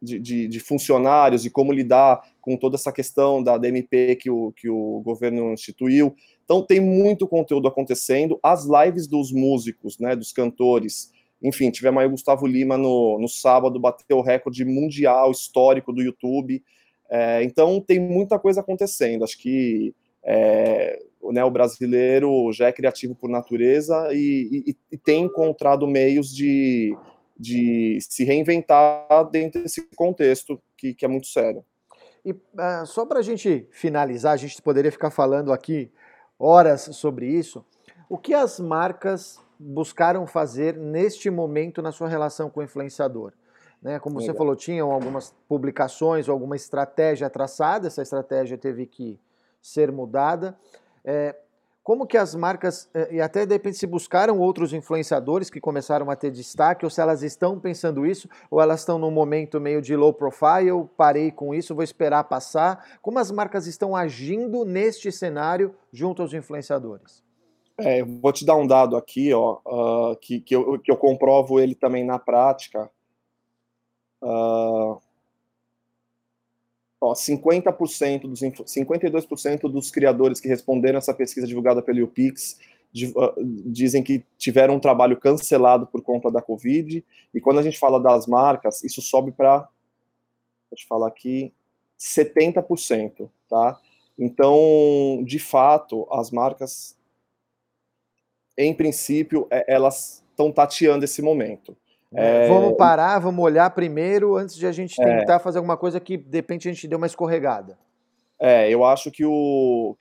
de, 0.00 0.18
de, 0.18 0.48
de, 0.48 0.60
funcionários 0.60 1.44
e 1.44 1.50
como 1.50 1.72
lidar 1.72 2.22
com 2.40 2.56
toda 2.56 2.76
essa 2.76 2.92
questão 2.92 3.42
da 3.42 3.58
DMP 3.58 4.16
que 4.16 4.30
o, 4.30 4.52
que 4.52 4.68
o 4.68 5.00
governo 5.00 5.52
instituiu. 5.52 6.14
Então, 6.44 6.62
tem 6.62 6.80
muito 6.80 7.26
conteúdo 7.26 7.68
acontecendo. 7.68 8.38
As 8.42 8.64
lives 8.64 9.06
dos 9.06 9.32
músicos, 9.32 9.98
né, 9.98 10.14
dos 10.14 10.32
cantores. 10.32 11.12
Enfim, 11.42 11.70
tivemos 11.70 12.00
aí 12.00 12.06
o 12.06 12.10
Gustavo 12.10 12.46
Lima 12.46 12.76
no, 12.76 13.18
no 13.18 13.28
sábado, 13.28 13.78
bateu 13.78 14.18
o 14.18 14.22
recorde 14.22 14.64
mundial 14.64 15.30
histórico 15.30 15.92
do 15.92 16.02
YouTube. 16.02 16.62
É, 17.10 17.42
então 17.42 17.80
tem 17.80 17.98
muita 17.98 18.38
coisa 18.38 18.60
acontecendo. 18.60 19.24
Acho 19.24 19.38
que 19.38 19.94
é, 20.22 21.02
né, 21.32 21.44
o 21.44 21.50
brasileiro 21.50 22.52
já 22.52 22.68
é 22.68 22.72
criativo 22.72 23.14
por 23.14 23.30
natureza 23.30 24.08
e, 24.12 24.64
e, 24.68 24.76
e 24.92 24.96
tem 24.98 25.24
encontrado 25.24 25.86
meios 25.86 26.34
de, 26.34 26.96
de, 27.38 27.98
se 28.00 28.24
reinventar 28.24 29.28
dentro 29.30 29.62
desse 29.62 29.82
contexto 29.96 30.60
que, 30.76 30.94
que 30.94 31.04
é 31.04 31.08
muito 31.08 31.26
sério. 31.26 31.64
E 32.24 32.32
uh, 32.32 32.86
só 32.86 33.06
para 33.06 33.20
a 33.20 33.22
gente 33.22 33.66
finalizar, 33.70 34.32
a 34.32 34.36
gente 34.36 34.60
poderia 34.60 34.92
ficar 34.92 35.10
falando 35.10 35.52
aqui 35.52 35.90
horas 36.38 36.82
sobre 36.92 37.26
isso. 37.26 37.64
O 38.08 38.18
que 38.18 38.34
as 38.34 38.60
marcas 38.60 39.40
buscaram 39.58 40.26
fazer 40.26 40.76
neste 40.76 41.30
momento 41.30 41.82
na 41.82 41.90
sua 41.90 42.08
relação 42.08 42.50
com 42.50 42.60
o 42.60 42.62
influenciador? 42.62 43.32
Né? 43.82 43.98
Como 43.98 44.18
Legal. 44.18 44.32
você 44.32 44.38
falou, 44.38 44.56
tinham 44.56 44.90
algumas 44.90 45.34
publicações, 45.48 46.28
alguma 46.28 46.56
estratégia 46.56 47.30
traçada, 47.30 47.86
essa 47.86 48.02
estratégia 48.02 48.58
teve 48.58 48.86
que 48.86 49.18
ser 49.62 49.92
mudada. 49.92 50.58
É, 51.04 51.34
como 51.88 52.06
que 52.06 52.18
as 52.18 52.34
marcas, 52.34 52.90
é, 52.92 53.14
e 53.14 53.18
até 53.18 53.46
de 53.46 53.54
repente 53.54 53.78
se 53.78 53.86
buscaram 53.86 54.38
outros 54.38 54.74
influenciadores 54.74 55.48
que 55.48 55.58
começaram 55.58 56.10
a 56.10 56.16
ter 56.16 56.30
destaque, 56.30 56.84
ou 56.84 56.90
se 56.90 57.00
elas 57.00 57.22
estão 57.22 57.58
pensando 57.58 58.04
isso, 58.04 58.28
ou 58.50 58.60
elas 58.60 58.80
estão 58.80 58.98
num 58.98 59.10
momento 59.10 59.58
meio 59.58 59.80
de 59.80 59.96
low 59.96 60.12
profile, 60.12 60.86
parei 60.98 61.30
com 61.30 61.54
isso, 61.54 61.74
vou 61.74 61.82
esperar 61.82 62.24
passar. 62.24 62.98
Como 63.00 63.18
as 63.18 63.30
marcas 63.30 63.66
estão 63.66 63.96
agindo 63.96 64.66
neste 64.66 65.10
cenário 65.10 65.74
junto 65.90 66.20
aos 66.20 66.34
influenciadores? 66.34 67.24
É, 67.78 68.04
vou 68.04 68.34
te 68.34 68.44
dar 68.44 68.56
um 68.56 68.66
dado 68.66 68.94
aqui, 68.94 69.32
ó, 69.32 69.60
uh, 69.64 70.16
que, 70.16 70.40
que, 70.40 70.54
eu, 70.54 70.78
que 70.80 70.92
eu 70.92 70.96
comprovo 70.96 71.58
ele 71.58 71.74
também 71.74 72.04
na 72.04 72.18
prática. 72.18 72.90
Uh, 74.22 75.00
Ó, 77.00 77.14
50% 77.14 78.22
dos 78.22 78.40
52% 78.40 79.70
dos 79.70 79.90
criadores 79.90 80.40
que 80.40 80.48
responderam 80.48 80.98
essa 80.98 81.14
pesquisa 81.14 81.46
divulgada 81.46 81.80
pelo 81.80 82.04
UPix 82.04 82.58
dizem 83.66 84.02
que 84.02 84.24
tiveram 84.36 84.74
um 84.74 84.80
trabalho 84.80 85.16
cancelado 85.16 85.86
por 85.86 86.02
conta 86.02 86.30
da 86.30 86.42
Covid. 86.42 87.04
E 87.32 87.40
quando 87.40 87.58
a 87.58 87.62
gente 87.62 87.78
fala 87.78 88.00
das 88.00 88.26
marcas, 88.26 88.82
isso 88.82 89.00
sobe 89.00 89.30
para, 89.30 89.60
vou 90.70 90.76
te 90.76 90.86
falar 90.86 91.06
aqui, 91.06 91.52
70%, 91.98 93.30
tá? 93.48 93.78
Então, 94.18 95.22
de 95.24 95.38
fato, 95.38 96.08
as 96.10 96.30
marcas, 96.32 96.96
em 98.56 98.74
princípio, 98.74 99.46
é, 99.50 99.72
elas 99.72 100.24
estão 100.30 100.50
tateando 100.50 101.04
esse 101.04 101.22
momento. 101.22 101.76
É... 102.14 102.48
Vamos 102.48 102.76
parar, 102.76 103.18
vamos 103.18 103.44
olhar 103.44 103.68
primeiro 103.70 104.36
antes 104.36 104.56
de 104.56 104.66
a 104.66 104.72
gente 104.72 105.00
é. 105.00 105.18
tentar 105.18 105.36
é... 105.36 105.38
fazer 105.38 105.58
alguma 105.58 105.76
coisa 105.76 106.00
que 106.00 106.16
de 106.16 106.38
repente 106.38 106.68
a 106.68 106.72
gente 106.72 106.88
deu 106.88 106.98
uma 106.98 107.06
escorregada. 107.06 107.78
É, 108.40 108.72
eu 108.72 108.84
acho 108.84 109.10
que 109.10 109.24
o 109.24 109.96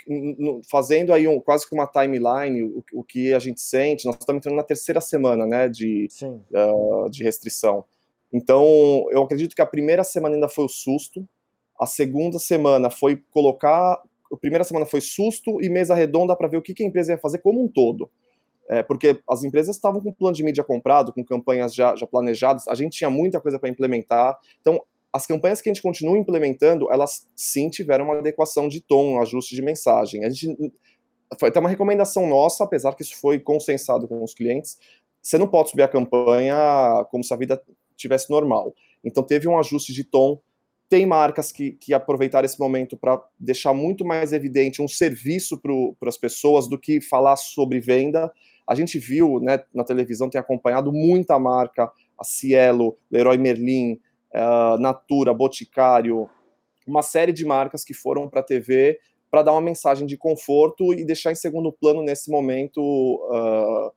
fazendo 0.70 1.12
aí 1.12 1.28
um, 1.28 1.40
quase 1.40 1.68
que 1.68 1.74
uma 1.74 1.88
timeline, 1.88 2.62
o, 2.64 2.84
o, 2.94 3.04
que 3.04 3.34
a 3.34 3.40
gente 3.40 3.60
sente, 3.60 4.06
nós 4.06 4.16
estamos 4.16 4.40
entrando 4.40 4.56
na 4.56 4.64
terceira 4.64 5.02
semana, 5.02 5.46
né, 5.48 5.68
de, 5.68 6.08
uh, 6.24 7.10
de 7.10 7.24
restrição. 7.24 7.84
Então, 8.32 9.08
eu 9.10 9.24
acredito 9.24 9.56
que 9.56 9.62
a 9.62 9.66
primeira 9.66 10.04
semana 10.04 10.36
ainda 10.36 10.48
foi 10.48 10.66
o 10.66 10.70
susto, 10.70 11.28
a 11.80 11.88
segunda 11.88 12.38
semana 12.38 12.92
foi 12.92 13.16
colocar, 13.32 14.00
a 14.32 14.38
primeira 14.40 14.64
semana 14.64 14.86
foi 14.86 15.02
susto 15.02 15.60
e 15.60 15.68
mesa 15.68 15.96
redonda 15.96 16.36
para 16.36 16.48
ver 16.48 16.58
o 16.58 16.62
que, 16.62 16.76
que 16.76 16.84
a 16.84 16.86
empresa 16.86 17.14
ia 17.14 17.18
fazer 17.18 17.40
como 17.40 17.64
um 17.64 17.68
todo. 17.68 18.08
É, 18.70 18.84
porque 18.84 19.20
as 19.30 19.44
empresas 19.44 19.76
estavam 19.76 20.02
com 20.02 20.12
plano 20.12 20.36
de 20.36 20.44
mídia 20.44 20.64
comprado, 20.64 21.14
com 21.14 21.24
campanhas 21.24 21.74
já, 21.74 21.96
já 21.96 22.06
planejadas, 22.06 22.68
a 22.68 22.76
gente 22.76 22.98
tinha 22.98 23.10
muita 23.10 23.40
coisa 23.40 23.58
para 23.58 23.70
implementar. 23.70 24.38
Então, 24.62 24.82
as 25.12 25.26
campanhas 25.26 25.62
que 25.62 25.70
a 25.70 25.74
gente 25.74 25.82
continua 25.82 26.18
implementando, 26.18 26.92
elas 26.92 27.26
sim 27.36 27.70
tiveram 27.70 28.06
uma 28.06 28.20
adequação 28.20 28.68
de 28.68 28.82
tom, 28.82 29.14
um 29.14 29.22
ajuste 29.22 29.56
de 29.56 29.62
mensagem. 29.62 30.26
A 30.26 30.30
gente 30.30 30.74
foi 31.40 31.50
até 31.50 31.60
uma 31.60 31.70
recomendação 31.70 32.28
nossa, 32.28 32.64
apesar 32.64 32.94
que 32.94 33.04
isso 33.04 33.20
foi 33.20 33.40
consensado 33.40 34.08
com 34.08 34.24
os 34.24 34.34
clientes. 34.34 34.78
Você 35.22 35.38
não 35.38 35.48
pode 35.48 35.70
subir 35.70 35.84
a 35.84 35.88
campanha 35.88 36.56
como 37.10 37.24
se 37.24 37.34
a 37.34 37.38
vida 37.38 37.62
tivesse 37.96 38.30
normal. 38.30 38.74
Então 39.04 39.24
teve 39.24 39.48
um 39.48 39.58
ajuste 39.58 39.92
de 39.92 40.04
tom. 40.04 40.40
Tem 40.90 41.06
marcas 41.06 41.52
que, 41.52 41.72
que 41.74 41.94
aproveitaram 41.94 42.46
esse 42.46 42.60
momento 42.60 42.96
para 42.96 43.22
deixar 43.38 43.74
muito 43.74 44.06
mais 44.06 44.32
evidente 44.32 44.82
um 44.82 44.88
serviço 44.88 45.60
para 45.60 46.08
as 46.08 46.18
pessoas 46.18 46.68
do 46.68 46.78
que 46.78 47.02
falar 47.02 47.36
sobre 47.36 47.80
venda. 47.80 48.32
A 48.68 48.76
gente 48.76 49.00
viu 49.00 49.40
né, 49.40 49.64
na 49.74 49.84
televisão, 49.84 50.30
tem 50.30 50.40
acompanhado 50.40 50.92
muita 50.92 51.40
marca, 51.40 51.92
a 52.20 52.24
Cielo, 52.24 52.98
Leroy 53.10 53.38
Merlin, 53.38 54.00
uh, 54.34 54.78
Natura, 54.80 55.34
Boticário, 55.34 56.30
uma 56.86 57.02
série 57.02 57.32
de 57.32 57.46
marcas 57.46 57.84
que 57.84 57.94
foram 57.94 58.30
para 58.30 58.42
a 58.42 58.44
TV 58.44 59.00
para 59.30 59.44
dar 59.44 59.52
uma 59.52 59.62
mensagem 59.62 60.08
de 60.08 60.18
conforto 60.18 60.94
e 60.94 61.04
deixar 61.04 61.32
em 61.32 61.36
segundo 61.36 61.72
plano 61.72 62.02
nesse 62.02 62.32
momento 62.32 62.82
uh, 62.82 63.92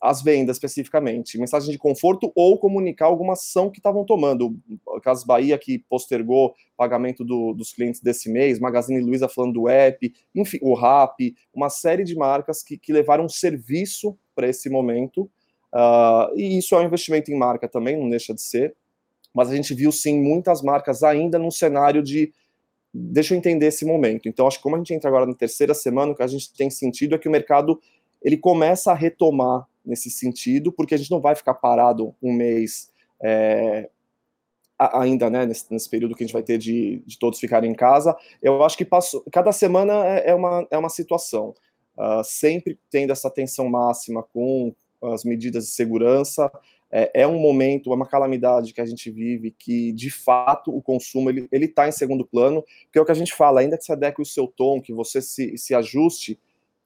as 0.00 0.22
vendas 0.22 0.56
especificamente, 0.56 1.38
mensagem 1.38 1.70
de 1.70 1.78
conforto 1.78 2.32
ou 2.34 2.56
comunicar 2.58 3.06
alguma 3.06 3.34
ação 3.34 3.70
que 3.70 3.78
estavam 3.78 4.04
tomando. 4.04 4.56
Caso 5.02 5.26
Bahia 5.26 5.58
que 5.58 5.78
postergou 5.78 6.54
pagamento 6.76 7.24
do, 7.24 7.52
dos 7.52 7.72
clientes 7.72 8.00
desse 8.00 8.30
mês, 8.30 8.58
Magazine 8.58 9.00
Luiza 9.00 9.28
falando 9.28 9.52
do 9.52 9.68
app, 9.68 10.12
enfim, 10.34 10.58
o 10.62 10.74
Rap, 10.74 11.34
uma 11.52 11.68
série 11.68 12.04
de 12.04 12.16
marcas 12.16 12.62
que, 12.62 12.78
que 12.78 12.92
levaram 12.92 13.28
serviço 13.28 14.16
para 14.34 14.48
esse 14.48 14.70
momento. 14.70 15.30
Uh, 15.72 16.34
e 16.34 16.58
isso 16.58 16.74
é 16.74 16.78
um 16.78 16.86
investimento 16.86 17.30
em 17.30 17.36
marca 17.36 17.68
também, 17.68 17.96
não 17.96 18.08
deixa 18.08 18.32
de 18.34 18.40
ser 18.40 18.74
mas 19.32 19.50
a 19.50 19.56
gente 19.56 19.74
viu 19.74 19.92
sim 19.92 20.20
muitas 20.20 20.62
marcas 20.62 21.02
ainda 21.02 21.38
num 21.38 21.50
cenário 21.50 22.02
de 22.02 22.32
deixa 22.92 23.34
eu 23.34 23.38
entender 23.38 23.66
esse 23.66 23.84
momento. 23.84 24.28
Então, 24.28 24.46
acho 24.46 24.56
que 24.56 24.62
como 24.62 24.74
a 24.74 24.78
gente 24.78 24.92
entra 24.92 25.08
agora 25.08 25.26
na 25.26 25.34
terceira 25.34 25.72
semana, 25.72 26.12
o 26.12 26.14
que 26.14 26.22
a 26.22 26.26
gente 26.26 26.52
tem 26.52 26.68
sentido 26.68 27.14
é 27.14 27.18
que 27.18 27.28
o 27.28 27.30
mercado 27.30 27.80
ele 28.20 28.36
começa 28.36 28.90
a 28.90 28.94
retomar 28.94 29.66
nesse 29.90 30.10
sentido, 30.10 30.72
porque 30.72 30.94
a 30.94 30.98
gente 30.98 31.10
não 31.10 31.20
vai 31.20 31.34
ficar 31.34 31.54
parado 31.54 32.14
um 32.22 32.32
mês 32.32 32.90
é, 33.22 33.90
ainda, 34.78 35.28
né, 35.28 35.44
nesse, 35.44 35.66
nesse, 35.70 35.90
período 35.90 36.14
que 36.14 36.22
a 36.22 36.26
gente 36.26 36.32
vai 36.32 36.42
ter 36.42 36.56
de, 36.56 37.02
de 37.04 37.18
todos 37.18 37.38
ficarem 37.38 37.70
em 37.70 37.74
casa. 37.74 38.16
Eu 38.40 38.62
acho 38.62 38.78
que 38.78 38.84
passo, 38.84 39.22
cada 39.30 39.52
semana 39.52 40.06
é, 40.06 40.30
é, 40.30 40.34
uma, 40.34 40.66
é 40.70 40.78
uma 40.78 40.88
situação. 40.88 41.54
Uh, 41.98 42.24
sempre 42.24 42.78
tendo 42.90 43.12
essa 43.12 43.28
atenção 43.28 43.68
máxima 43.68 44.22
com 44.22 44.74
as 45.02 45.24
medidas 45.24 45.66
de 45.66 45.72
segurança, 45.72 46.50
é, 46.90 47.22
é, 47.22 47.26
um 47.26 47.38
momento, 47.38 47.92
é 47.92 47.94
uma 47.94 48.06
calamidade 48.06 48.72
que 48.72 48.80
a 48.80 48.86
gente 48.86 49.10
vive, 49.10 49.50
que 49.50 49.92
de 49.92 50.10
fato 50.10 50.74
o 50.74 50.80
consumo 50.80 51.30
ele 51.30 51.48
está 51.52 51.86
em 51.88 51.92
segundo 51.92 52.24
plano, 52.24 52.64
que 52.90 52.98
é 52.98 53.02
o 53.02 53.04
que 53.04 53.12
a 53.12 53.14
gente 53.14 53.34
fala, 53.34 53.60
ainda 53.60 53.76
que 53.76 53.84
se 53.84 53.92
adeque 53.92 54.22
o 54.22 54.26
seu 54.26 54.46
tom, 54.46 54.80
que 54.80 54.92
você 54.92 55.20
se, 55.20 55.56
se 55.58 55.74
ajuste, 55.74 56.38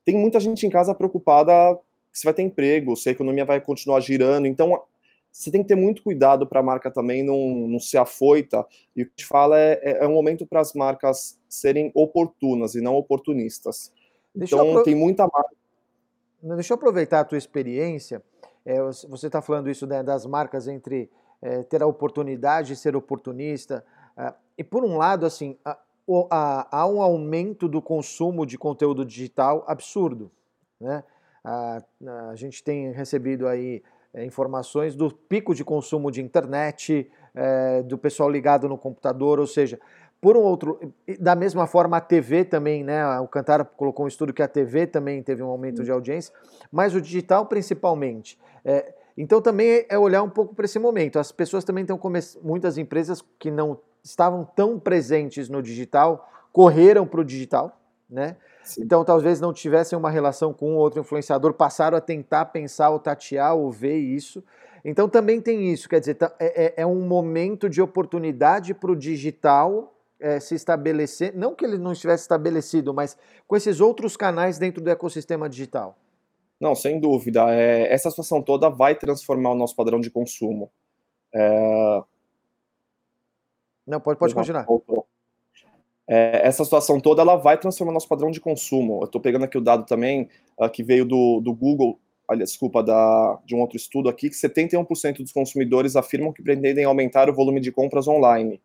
tem 0.05 0.17
muita 0.17 0.39
gente 0.39 0.67
em 0.67 0.71
casa 0.71 0.95
preocupada 0.95 1.79
se 2.15 2.25
vai 2.25 2.33
ter 2.33 2.43
emprego, 2.43 2.97
se 2.97 3.09
a 3.09 3.13
economia 3.13 3.45
vai 3.45 3.61
continuar 3.61 4.01
girando, 4.01 4.47
então 4.47 4.83
você 5.31 5.51
tem 5.51 5.63
que 5.63 5.69
ter 5.69 5.75
muito 5.75 6.03
cuidado 6.03 6.47
para 6.47 6.61
a 6.61 6.63
marca 6.63 6.91
também 6.91 7.25
não, 7.25 7.69
não 7.69 7.81
ser 7.81 7.99
afoita, 7.99 8.65
e 8.95 9.03
o 9.03 9.07
que 9.07 9.13
gente 9.17 9.27
fala 9.27 9.59
é, 9.59 9.81
é, 9.83 10.05
é 10.05 10.09
um 10.09 10.15
momento 10.15 10.47
para 10.47 10.61
as 10.61 10.73
marcas 10.75 11.39
serem 11.49 11.91
oportunas 11.93 12.77
e 12.77 12.81
não 12.81 12.95
oportunistas. 12.95 13.93
Deixa 14.33 14.55
então 14.55 14.83
tem 14.85 14.95
muita 14.95 15.25
marca... 15.25 15.51
Deixa 16.41 16.73
eu 16.73 16.77
aproveitar 16.77 17.21
a 17.21 17.25
tua 17.25 17.39
experiência, 17.39 18.23
é, 18.65 18.81
você 18.81 19.27
está 19.27 19.43
falando 19.43 19.69
isso 19.69 19.87
né, 19.87 20.03
das 20.03 20.25
marcas 20.25 20.69
entre 20.69 21.11
é, 21.43 21.63
ter 21.63 21.83
a 21.83 21.87
oportunidade 21.87 22.69
de 22.69 22.77
ser 22.77 22.97
oportunista. 22.97 23.85
É, 24.17 24.33
e 24.57 24.65
por 24.65 24.85
um 24.85 24.97
lado, 24.97 25.27
assim, 25.27 25.59
há 26.31 26.87
um 26.87 27.03
aumento 27.03 27.69
do 27.69 27.83
consumo 27.83 28.47
de 28.47 28.57
conteúdo 28.57 29.05
digital 29.05 29.65
absurdo. 29.67 30.31
Né? 30.81 31.05
A, 31.45 31.83
a 32.31 32.35
gente 32.35 32.65
tem 32.65 32.91
recebido 32.93 33.47
aí 33.47 33.83
é, 34.15 34.25
informações 34.25 34.95
do 34.95 35.11
pico 35.11 35.55
de 35.55 35.65
consumo 35.65 36.11
de 36.11 36.23
internet, 36.23 37.11
é, 37.35 37.83
do 37.83 37.99
pessoal 37.99 38.31
ligado 38.31 38.69
no 38.69 38.79
computador, 38.79 39.39
ou 39.39 39.47
seja, 39.47 39.79
por 40.21 40.39
um 40.39 40.41
outro, 40.41 40.81
da 41.21 41.35
mesma 41.35 41.67
forma 41.67 41.99
a 41.99 42.01
TV 42.01 42.47
também, 42.47 42.83
né? 42.83 43.07
O 43.21 43.29
Cantara 43.29 43.63
colocou 43.63 44.07
um 44.07 44.09
estudo 44.09 44.33
que 44.33 44.43
a 44.43 44.49
TV 44.49 44.87
também 44.87 45.23
teve 45.23 45.43
um 45.43 45.49
aumento 45.49 45.85
de 45.85 45.91
audiência, 45.91 46.33
mas 46.73 46.95
o 46.95 47.01
digital 47.01 47.45
principalmente. 47.45 48.39
É, 48.65 48.95
então 49.19 49.43
também 49.43 49.85
é 49.87 49.99
olhar 49.99 50.23
um 50.23 50.31
pouco 50.31 50.55
para 50.55 50.65
esse 50.65 50.79
momento. 50.79 51.19
As 51.19 51.31
pessoas 51.31 51.63
também 51.63 51.83
estão 51.83 52.01
muitas 52.43 52.79
empresas 52.79 53.23
que 53.39 53.51
não 53.51 53.79
estavam 54.03 54.45
tão 54.45 54.79
presentes 54.79 55.51
no 55.51 55.63
digital 55.63 56.31
correram 56.53 57.07
para 57.07 57.21
o 57.21 57.25
digital, 57.25 57.79
né? 58.09 58.37
Sim. 58.65 58.83
Então 58.83 59.05
talvez 59.05 59.41
não 59.41 59.53
tivessem 59.53 59.97
uma 59.97 60.11
relação 60.11 60.53
com 60.53 60.73
um 60.73 60.77
outro 60.77 61.01
influenciador, 61.01 61.53
passaram 61.53 61.97
a 61.97 62.01
tentar 62.01 62.47
pensar 62.47 62.91
ou 62.91 62.99
tatear 62.99 63.55
ou 63.55 63.71
ver 63.71 63.99
isso. 63.99 64.43
Então 64.85 65.09
também 65.09 65.41
tem 65.41 65.73
isso, 65.73 65.89
quer 65.89 66.01
dizer, 66.01 66.17
é, 66.39 66.65
é, 66.67 66.75
é 66.79 66.87
um 66.87 67.01
momento 67.07 67.69
de 67.69 67.81
oportunidade 67.81 68.75
para 68.75 68.91
o 68.91 68.97
digital 68.97 69.95
é, 70.21 70.41
se 70.41 70.55
estabelecer, 70.55 71.35
não 71.35 71.55
que 71.55 71.65
ele 71.65 71.79
não 71.79 71.93
estivesse 71.93 72.23
estabelecido, 72.23 72.95
mas 72.95 73.17
com 73.47 73.57
esses 73.57 73.81
outros 73.81 74.17
canais 74.17 74.59
dentro 74.59 74.83
do 74.83 74.91
ecossistema 74.91 75.49
digital? 75.49 75.97
Não, 76.61 76.75
sem 76.75 76.99
dúvida. 76.99 77.53
É, 77.53 77.93
essa 77.93 78.09
situação 78.11 78.41
toda 78.41 78.71
vai 78.71 78.95
transformar 78.95 79.51
o 79.51 79.55
nosso 79.55 79.75
padrão 79.77 80.01
de 80.01 80.11
consumo. 80.11 80.71
É... 81.35 82.03
Não, 83.87 84.01
pode, 84.01 84.19
pode 84.19 84.35
continuar. 84.35 84.67
É, 86.07 86.47
essa 86.47 86.65
situação 86.65 87.01
toda 87.01 87.23
ela 87.23 87.37
vai 87.37 87.59
transformar 87.59 87.93
nosso 87.93 88.09
padrão 88.09 88.31
de 88.31 88.41
consumo. 88.41 89.01
Eu 89.01 89.07
estou 89.07 89.21
pegando 89.21 89.45
aqui 89.45 89.57
o 89.57 89.61
dado 89.61 89.87
também 89.87 90.29
uh, 90.59 90.69
que 90.69 90.83
veio 90.83 91.05
do, 91.05 91.41
do 91.41 91.55
Google, 91.55 91.99
aliás, 92.29 92.51
desculpa, 92.51 92.83
da, 92.83 93.39
de 93.45 93.55
um 93.55 93.61
outro 93.61 93.77
estudo 93.77 94.09
aqui, 94.09 94.29
que 94.29 94.37
71% 94.37 95.19
dos 95.19 95.33
consumidores 95.33 95.97
afirmam 95.97 96.33
que 96.33 96.43
pretendem 96.43 96.85
aumentar 96.85 97.31
o 97.31 97.35
volume 97.35 97.61
de 97.61 97.73
compras 97.73 98.07
online. 98.07 98.61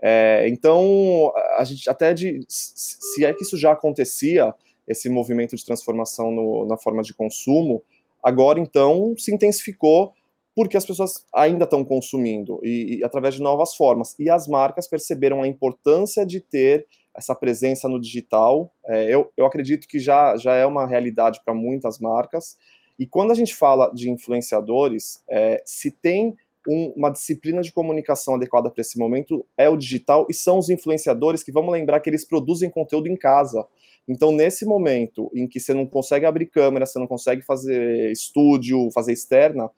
É, 0.00 0.46
então, 0.48 1.32
a 1.56 1.64
gente 1.64 1.90
até 1.90 2.14
de 2.14 2.40
se 2.48 3.24
é 3.24 3.32
que 3.34 3.42
isso 3.42 3.58
já 3.58 3.72
acontecia, 3.72 4.54
esse 4.86 5.08
movimento 5.10 5.54
de 5.54 5.64
transformação 5.64 6.30
no, 6.30 6.64
na 6.66 6.78
forma 6.78 7.02
de 7.02 7.12
consumo, 7.12 7.82
agora 8.22 8.58
então 8.58 9.14
se 9.18 9.34
intensificou 9.34 10.14
porque 10.58 10.76
as 10.76 10.84
pessoas 10.84 11.24
ainda 11.32 11.62
estão 11.62 11.84
consumindo 11.84 12.58
e, 12.64 12.96
e, 12.96 13.04
através 13.04 13.36
de 13.36 13.40
novas 13.40 13.76
formas. 13.76 14.16
E 14.18 14.28
as 14.28 14.48
marcas 14.48 14.88
perceberam 14.88 15.40
a 15.40 15.46
importância 15.46 16.26
de 16.26 16.40
ter 16.40 16.84
essa 17.14 17.32
presença 17.32 17.88
no 17.88 18.00
digital. 18.00 18.68
É, 18.84 19.04
eu, 19.04 19.30
eu 19.36 19.46
acredito 19.46 19.86
que 19.86 20.00
já, 20.00 20.36
já 20.36 20.56
é 20.56 20.66
uma 20.66 20.84
realidade 20.84 21.40
para 21.44 21.54
muitas 21.54 22.00
marcas. 22.00 22.56
E 22.98 23.06
quando 23.06 23.30
a 23.30 23.36
gente 23.36 23.54
fala 23.54 23.88
de 23.94 24.10
influenciadores, 24.10 25.22
é, 25.30 25.62
se 25.64 25.92
tem 25.92 26.34
um, 26.68 26.92
uma 26.96 27.10
disciplina 27.10 27.62
de 27.62 27.70
comunicação 27.70 28.34
adequada 28.34 28.68
para 28.68 28.80
esse 28.80 28.98
momento 28.98 29.46
é 29.56 29.68
o 29.68 29.76
digital 29.76 30.26
e 30.28 30.34
são 30.34 30.58
os 30.58 30.68
influenciadores 30.68 31.44
que 31.44 31.52
vamos 31.52 31.72
lembrar 31.72 32.00
que 32.00 32.10
eles 32.10 32.24
produzem 32.24 32.68
conteúdo 32.68 33.06
em 33.06 33.16
casa. 33.16 33.64
Então, 34.08 34.32
nesse 34.32 34.64
momento 34.64 35.30
em 35.32 35.46
que 35.46 35.60
você 35.60 35.72
não 35.72 35.86
consegue 35.86 36.26
abrir 36.26 36.46
câmera, 36.46 36.84
você 36.84 36.98
não 36.98 37.06
consegue 37.06 37.42
fazer 37.42 38.10
estúdio, 38.10 38.90
fazer 38.90 39.12
externa, 39.12 39.70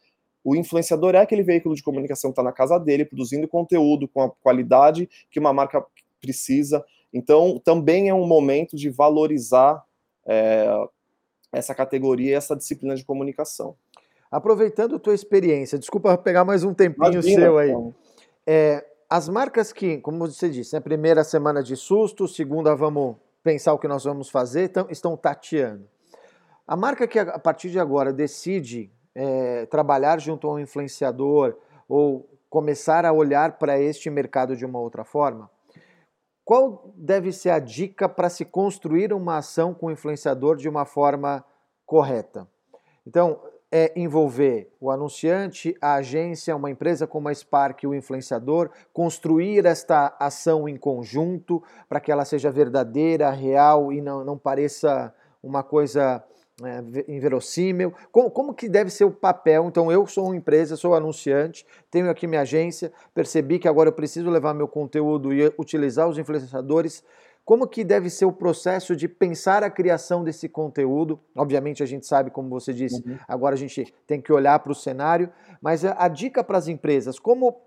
o 0.42 0.56
influenciador 0.56 1.14
é 1.14 1.18
aquele 1.18 1.42
veículo 1.42 1.74
de 1.74 1.82
comunicação 1.82 2.30
que 2.30 2.32
está 2.32 2.42
na 2.42 2.52
casa 2.52 2.78
dele, 2.78 3.04
produzindo 3.04 3.46
conteúdo 3.46 4.08
com 4.08 4.22
a 4.22 4.30
qualidade 4.30 5.08
que 5.30 5.38
uma 5.38 5.52
marca 5.52 5.84
precisa. 6.20 6.84
Então, 7.12 7.60
também 7.62 8.08
é 8.08 8.14
um 8.14 8.26
momento 8.26 8.76
de 8.76 8.88
valorizar 8.88 9.84
é, 10.26 10.66
essa 11.52 11.74
categoria 11.74 12.30
e 12.30 12.34
essa 12.34 12.56
disciplina 12.56 12.94
de 12.94 13.04
comunicação. 13.04 13.74
Aproveitando 14.30 14.96
a 14.96 14.98
tua 14.98 15.14
experiência, 15.14 15.78
desculpa 15.78 16.16
pegar 16.16 16.44
mais 16.44 16.62
um 16.62 16.72
tempinho 16.72 17.12
Imagina, 17.12 17.42
seu 17.42 17.58
aí. 17.58 17.70
Então. 17.70 17.94
É, 18.46 18.86
as 19.08 19.28
marcas 19.28 19.72
que, 19.72 19.98
como 19.98 20.18
você 20.18 20.48
disse, 20.48 20.72
né, 20.74 20.80
primeira 20.80 21.24
semana 21.24 21.62
de 21.62 21.76
susto, 21.76 22.28
segunda 22.28 22.76
vamos 22.76 23.16
pensar 23.42 23.72
o 23.72 23.78
que 23.78 23.88
nós 23.88 24.04
vamos 24.04 24.30
fazer, 24.30 24.70
estão 24.88 25.16
tateando. 25.16 25.88
A 26.66 26.76
marca 26.76 27.08
que 27.08 27.18
a 27.18 27.38
partir 27.38 27.70
de 27.70 27.80
agora 27.80 28.12
decide 28.12 28.92
é, 29.14 29.66
trabalhar 29.66 30.20
junto 30.20 30.48
a 30.48 30.54
um 30.54 30.58
influenciador 30.58 31.56
ou 31.88 32.28
começar 32.48 33.04
a 33.04 33.12
olhar 33.12 33.58
para 33.58 33.78
este 33.78 34.10
mercado 34.10 34.56
de 34.56 34.64
uma 34.64 34.80
outra 34.80 35.04
forma, 35.04 35.50
qual 36.44 36.92
deve 36.96 37.32
ser 37.32 37.50
a 37.50 37.58
dica 37.58 38.08
para 38.08 38.28
se 38.28 38.44
construir 38.44 39.12
uma 39.12 39.38
ação 39.38 39.72
com 39.72 39.86
o 39.86 39.90
influenciador 39.90 40.56
de 40.56 40.68
uma 40.68 40.84
forma 40.84 41.44
correta? 41.86 42.48
Então, 43.06 43.40
é 43.72 43.92
envolver 43.94 44.68
o 44.80 44.90
anunciante, 44.90 45.76
a 45.80 45.94
agência, 45.94 46.56
uma 46.56 46.70
empresa 46.70 47.06
como 47.06 47.28
a 47.28 47.34
Spark, 47.34 47.84
o 47.84 47.94
influenciador, 47.94 48.70
construir 48.92 49.64
esta 49.64 50.16
ação 50.18 50.68
em 50.68 50.76
conjunto 50.76 51.62
para 51.88 52.00
que 52.00 52.10
ela 52.10 52.24
seja 52.24 52.50
verdadeira, 52.50 53.30
real 53.30 53.92
e 53.92 54.00
não, 54.00 54.24
não 54.24 54.36
pareça 54.36 55.14
uma 55.40 55.62
coisa 55.62 56.22
é, 56.64 57.04
inverossímil. 57.08 57.92
Como, 58.10 58.30
como 58.30 58.54
que 58.54 58.68
deve 58.68 58.90
ser 58.90 59.04
o 59.04 59.10
papel? 59.10 59.66
Então, 59.66 59.90
eu 59.90 60.06
sou 60.06 60.26
uma 60.26 60.36
empresa, 60.36 60.76
sou 60.76 60.94
anunciante, 60.94 61.66
tenho 61.90 62.10
aqui 62.10 62.26
minha 62.26 62.42
agência, 62.42 62.92
percebi 63.14 63.58
que 63.58 63.68
agora 63.68 63.88
eu 63.88 63.92
preciso 63.92 64.30
levar 64.30 64.54
meu 64.54 64.68
conteúdo 64.68 65.32
e 65.32 65.52
utilizar 65.58 66.08
os 66.08 66.18
influenciadores 66.18 67.04
como 67.44 67.66
que 67.66 67.82
deve 67.82 68.08
ser 68.08 68.26
o 68.26 68.32
processo 68.32 68.94
de 68.94 69.08
pensar 69.08 69.64
a 69.64 69.70
criação 69.70 70.22
desse 70.22 70.48
conteúdo? 70.48 71.18
Obviamente 71.36 71.82
a 71.82 71.86
gente 71.86 72.06
sabe, 72.06 72.30
como 72.30 72.48
você 72.48 72.72
disse, 72.72 73.02
uhum. 73.04 73.18
agora 73.26 73.56
a 73.56 73.58
gente 73.58 73.92
tem 74.06 74.20
que 74.20 74.32
olhar 74.32 74.58
para 74.60 74.70
o 74.70 74.74
cenário, 74.74 75.32
mas 75.60 75.84
a, 75.84 75.96
a 75.98 76.06
dica 76.06 76.44
para 76.44 76.58
as 76.58 76.68
empresas, 76.68 77.18
como 77.18 77.60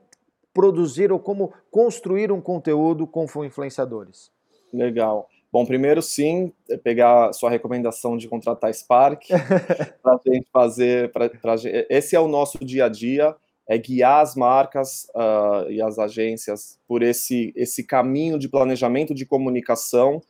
produzir 0.53 1.11
ou 1.11 1.19
como 1.19 1.51
construir 1.69 2.31
um 2.31 2.39
conteúdo 2.39 3.05
com 3.05 3.25
influenciadores? 3.43 4.31
Legal. 4.71 5.27
Bom, 5.53 5.67
primeiro 5.67 6.01
sim, 6.01 6.51
é 6.67 6.77
pegar 6.77 7.29
a 7.29 7.33
sua 7.33 7.47
recomendação 7.47 8.17
de 8.17 8.27
contratar 8.27 8.73
Spark 8.73 9.27
para 10.01 10.13
a 10.15 10.19
gente 10.25 10.47
fazer. 10.51 11.11
Pra, 11.11 11.29
pra, 11.29 11.53
esse 11.91 12.15
é 12.15 12.19
o 12.19 12.27
nosso 12.27 12.65
dia 12.65 12.85
a 12.85 12.89
dia 12.89 13.35
é 13.67 13.77
guiar 13.77 14.23
as 14.23 14.35
marcas 14.35 15.07
uh, 15.15 15.69
e 15.69 15.79
as 15.79 15.99
agências 15.99 16.79
por 16.87 17.03
esse, 17.03 17.53
esse 17.55 17.83
caminho 17.83 18.39
de 18.39 18.49
planejamento 18.49 19.13
de 19.13 19.27
comunicação 19.27 20.23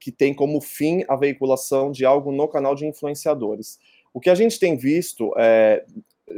que 0.00 0.10
tem 0.10 0.34
como 0.34 0.60
fim 0.60 1.04
a 1.06 1.14
veiculação 1.14 1.92
de 1.92 2.04
algo 2.04 2.32
no 2.32 2.48
canal 2.48 2.74
de 2.74 2.84
influenciadores. 2.84 3.78
O 4.12 4.18
que 4.18 4.28
a 4.28 4.34
gente 4.34 4.58
tem 4.58 4.76
visto 4.76 5.32
é, 5.38 5.86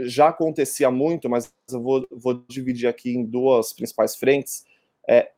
já 0.00 0.28
acontecia 0.28 0.90
muito, 0.90 1.26
mas 1.30 1.50
eu 1.72 1.80
vou, 1.80 2.06
vou 2.10 2.34
dividir 2.46 2.86
aqui 2.86 3.16
em 3.16 3.24
duas 3.24 3.72
principais 3.72 4.14
frentes. 4.14 4.62
É, 5.08 5.30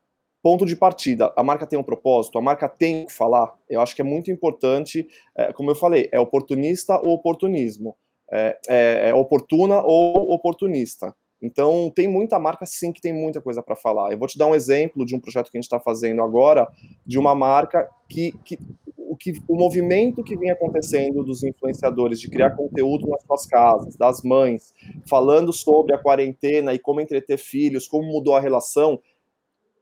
ponto 0.43 0.65
de 0.65 0.77
partida, 0.77 1.33
a 1.37 1.43
marca 1.43 1.67
tem 1.67 1.79
um 1.79 1.83
propósito, 1.83 2.39
a 2.39 2.43
marca 2.43 2.69
tem 2.69 3.07
que 3.07 3.13
falar. 3.13 3.55
Eu 3.69 3.81
acho 3.81 3.95
que 3.95 4.03
é 4.03 4.05
muito 4.05 4.31
importante, 4.31 5.07
é, 5.37 5.53
como 5.53 5.71
eu 5.71 5.75
falei, 5.75 6.09
é 6.13 6.21
oportunista 6.21 6.99
ou 7.01 7.15
oportunismo 7.15 7.97
é, 8.31 8.59
é, 8.69 9.09
é 9.11 9.15
oportuna 9.15 9.83
ou 9.83 10.31
oportunista. 10.33 11.15
Então, 11.41 11.91
tem 11.95 12.09
muita 12.09 12.39
marca, 12.39 12.67
sim, 12.67 12.93
que 12.93 13.01
tem 13.01 13.13
muita 13.13 13.41
coisa 13.41 13.63
para 13.63 13.77
falar. 13.77 14.11
Eu 14.11 14.19
vou 14.19 14.27
te 14.27 14.37
dar 14.37 14.47
um 14.47 14.55
exemplo 14.55 15.07
de 15.07 15.15
um 15.15 15.21
projeto 15.21 15.51
que 15.51 15.57
a 15.57 15.61
gente 15.61 15.67
está 15.67 15.79
fazendo 15.79 16.21
agora, 16.21 16.69
de 17.07 17.19
uma 17.19 17.35
marca 17.35 17.89
que, 18.09 18.33
que, 18.45 18.59
o 18.97 19.17
que 19.17 19.41
o 19.47 19.55
movimento 19.55 20.25
que 20.25 20.37
vem 20.37 20.51
acontecendo 20.51 21.23
dos 21.23 21.45
influenciadores 21.45 22.21
de 22.21 22.29
criar 22.29 22.57
conteúdo 22.57 23.07
nas 23.07 23.23
suas 23.23 23.47
casas, 23.47 23.97
das 23.97 24.23
mães, 24.23 24.75
falando 25.07 25.53
sobre 25.53 25.95
a 25.95 25.99
quarentena 25.99 26.75
e 26.75 26.79
como 26.79 27.01
entreter 27.01 27.39
filhos, 27.39 27.87
como 27.87 28.09
mudou 28.09 28.35
a 28.35 28.41
relação, 28.41 29.01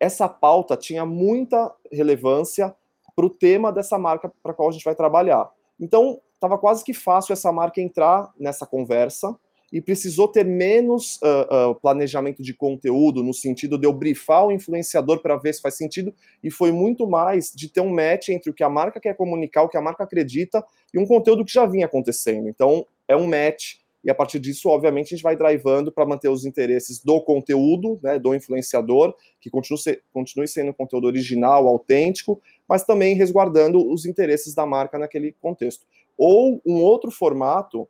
essa 0.01 0.29
pauta 0.29 0.77
tinha 0.77 1.05
muita 1.05 1.75
relevância 1.91 2.75
para 3.15 3.27
o 3.27 3.31
tema 3.31 3.73
dessa 3.73 3.99
marca 3.99 4.31
para 4.43 4.53
qual 4.53 4.69
a 4.69 4.73
gente 4.73 4.85
vai 4.85 4.95
trabalhar. 4.95 5.51
Então, 5.81 6.21
estava 6.35 6.59
quase 6.59 6.85
que 6.85 6.93
fácil 6.93 7.33
essa 7.33 7.51
marca 7.51 7.81
entrar 7.81 8.33
nessa 8.39 8.67
conversa 8.67 9.35
e 9.73 9.81
precisou 9.81 10.29
ter 10.29 10.45
menos 10.45 11.17
uh, 11.17 11.71
uh, 11.71 11.75
planejamento 11.75 12.43
de 12.43 12.55
conteúdo, 12.55 13.23
no 13.23 13.35
sentido 13.35 13.77
de 13.77 13.87
eu 13.87 13.93
brifar 13.93 14.47
o 14.47 14.53
influenciador 14.53 15.21
para 15.21 15.37
ver 15.37 15.55
se 15.55 15.61
faz 15.61 15.77
sentido, 15.77 16.15
e 16.43 16.51
foi 16.51 16.71
muito 16.71 17.07
mais 17.07 17.51
de 17.53 17.69
ter 17.69 17.81
um 17.81 17.93
match 17.93 18.29
entre 18.29 18.51
o 18.51 18.55
que 18.55 18.63
a 18.63 18.71
marca 18.71 19.01
quer 19.01 19.17
comunicar, 19.17 19.63
o 19.63 19.69
que 19.69 19.77
a 19.77 19.83
marca 19.83 20.05
acredita, 20.05 20.65
e 20.95 20.99
um 20.99 21.07
conteúdo 21.07 21.45
que 21.45 21.53
já 21.53 21.67
vinha 21.67 21.87
acontecendo. 21.87 22.49
Então, 22.49 22.87
é 23.09 23.17
um 23.17 23.27
match, 23.27 23.75
e 24.07 24.11
a 24.11 24.15
partir 24.15 24.39
disso, 24.39 24.69
obviamente, 24.69 25.07
a 25.07 25.17
gente 25.17 25.23
vai 25.25 25.35
drivando 25.35 25.91
para 25.91 26.07
manter 26.07 26.29
os 26.29 26.47
interesses 26.47 27.03
do 27.03 27.21
conteúdo, 27.21 27.99
né, 28.01 28.21
do 28.21 28.37
influenciador, 28.37 29.13
que 29.41 29.51
continue, 29.51 29.81
ser, 29.81 30.01
continue 30.13 30.47
sendo 30.47 30.71
um 30.71 30.73
conteúdo 30.73 31.09
original, 31.09 31.67
autêntico, 31.67 32.41
mas 32.69 32.85
também 32.85 33.17
resguardando 33.17 33.85
os 33.85 34.07
interesses 34.07 34.55
da 34.55 34.65
marca 34.65 34.97
naquele 34.97 35.33
contexto. 35.33 35.85
Ou 36.17 36.63
um 36.65 36.81
outro 36.81 37.11
formato 37.11 37.89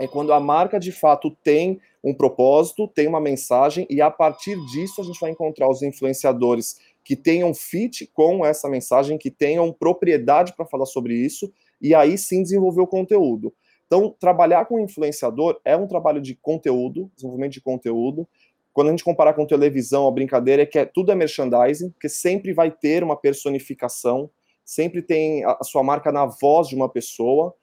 é 0.00 0.06
quando 0.06 0.32
a 0.32 0.38
marca 0.38 0.78
de 0.78 0.92
fato 0.92 1.36
tem 1.42 1.80
um 2.04 2.14
propósito, 2.14 2.86
tem 2.86 3.08
uma 3.08 3.20
mensagem, 3.20 3.84
e 3.90 4.00
a 4.00 4.12
partir 4.12 4.56
disso 4.66 5.00
a 5.00 5.04
gente 5.04 5.18
vai 5.18 5.32
encontrar 5.32 5.68
os 5.68 5.82
influenciadores 5.82 6.78
que 7.02 7.16
tenham 7.16 7.52
fit 7.52 8.06
com 8.14 8.46
essa 8.46 8.68
mensagem, 8.68 9.18
que 9.18 9.28
tenham 9.30 9.72
propriedade 9.72 10.54
para 10.54 10.66
falar 10.66 10.86
sobre 10.86 11.16
isso, 11.16 11.52
e 11.82 11.96
aí 11.96 12.16
sim 12.16 12.44
desenvolver 12.44 12.82
o 12.82 12.86
conteúdo. 12.86 13.52
Então, 13.88 14.14
trabalhar 14.20 14.66
com 14.66 14.78
influenciador 14.78 15.60
é 15.64 15.76
um 15.76 15.88
trabalho 15.88 16.20
de 16.20 16.36
conteúdo, 16.36 17.10
desenvolvimento 17.16 17.54
de 17.54 17.60
conteúdo. 17.60 18.28
Quando 18.72 18.88
a 18.88 18.90
gente 18.92 19.02
comparar 19.02 19.34
com 19.34 19.44
televisão, 19.44 20.06
a 20.06 20.10
brincadeira 20.12 20.62
é 20.62 20.66
que 20.66 20.78
é, 20.78 20.84
tudo 20.84 21.10
é 21.10 21.16
merchandising, 21.16 21.90
porque 21.90 22.08
sempre 22.08 22.52
vai 22.52 22.70
ter 22.70 23.02
uma 23.02 23.16
personificação 23.16 24.30
sempre 24.68 25.00
tem 25.00 25.42
a 25.46 25.64
sua 25.64 25.82
marca 25.82 26.12
na 26.12 26.26
voz 26.26 26.68
de 26.68 26.76
uma 26.76 26.90
pessoa, 26.90 27.54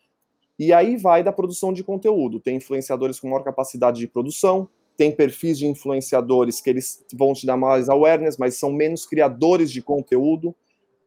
e 0.57 0.73
aí 0.73 0.97
vai 0.97 1.23
da 1.23 1.31
produção 1.31 1.71
de 1.71 1.83
conteúdo. 1.83 2.39
Tem 2.39 2.55
influenciadores 2.55 3.19
com 3.19 3.29
maior 3.29 3.43
capacidade 3.43 3.99
de 3.99 4.07
produção, 4.07 4.67
tem 4.97 5.11
perfis 5.11 5.59
de 5.59 5.67
influenciadores 5.67 6.59
que 6.59 6.67
eles 6.67 7.05
vão 7.13 7.31
te 7.33 7.45
dar 7.45 7.57
mais 7.57 7.89
awareness, 7.89 8.37
mas 8.37 8.57
são 8.57 8.73
menos 8.73 9.05
criadores 9.05 9.71
de 9.71 9.83
conteúdo. 9.83 10.55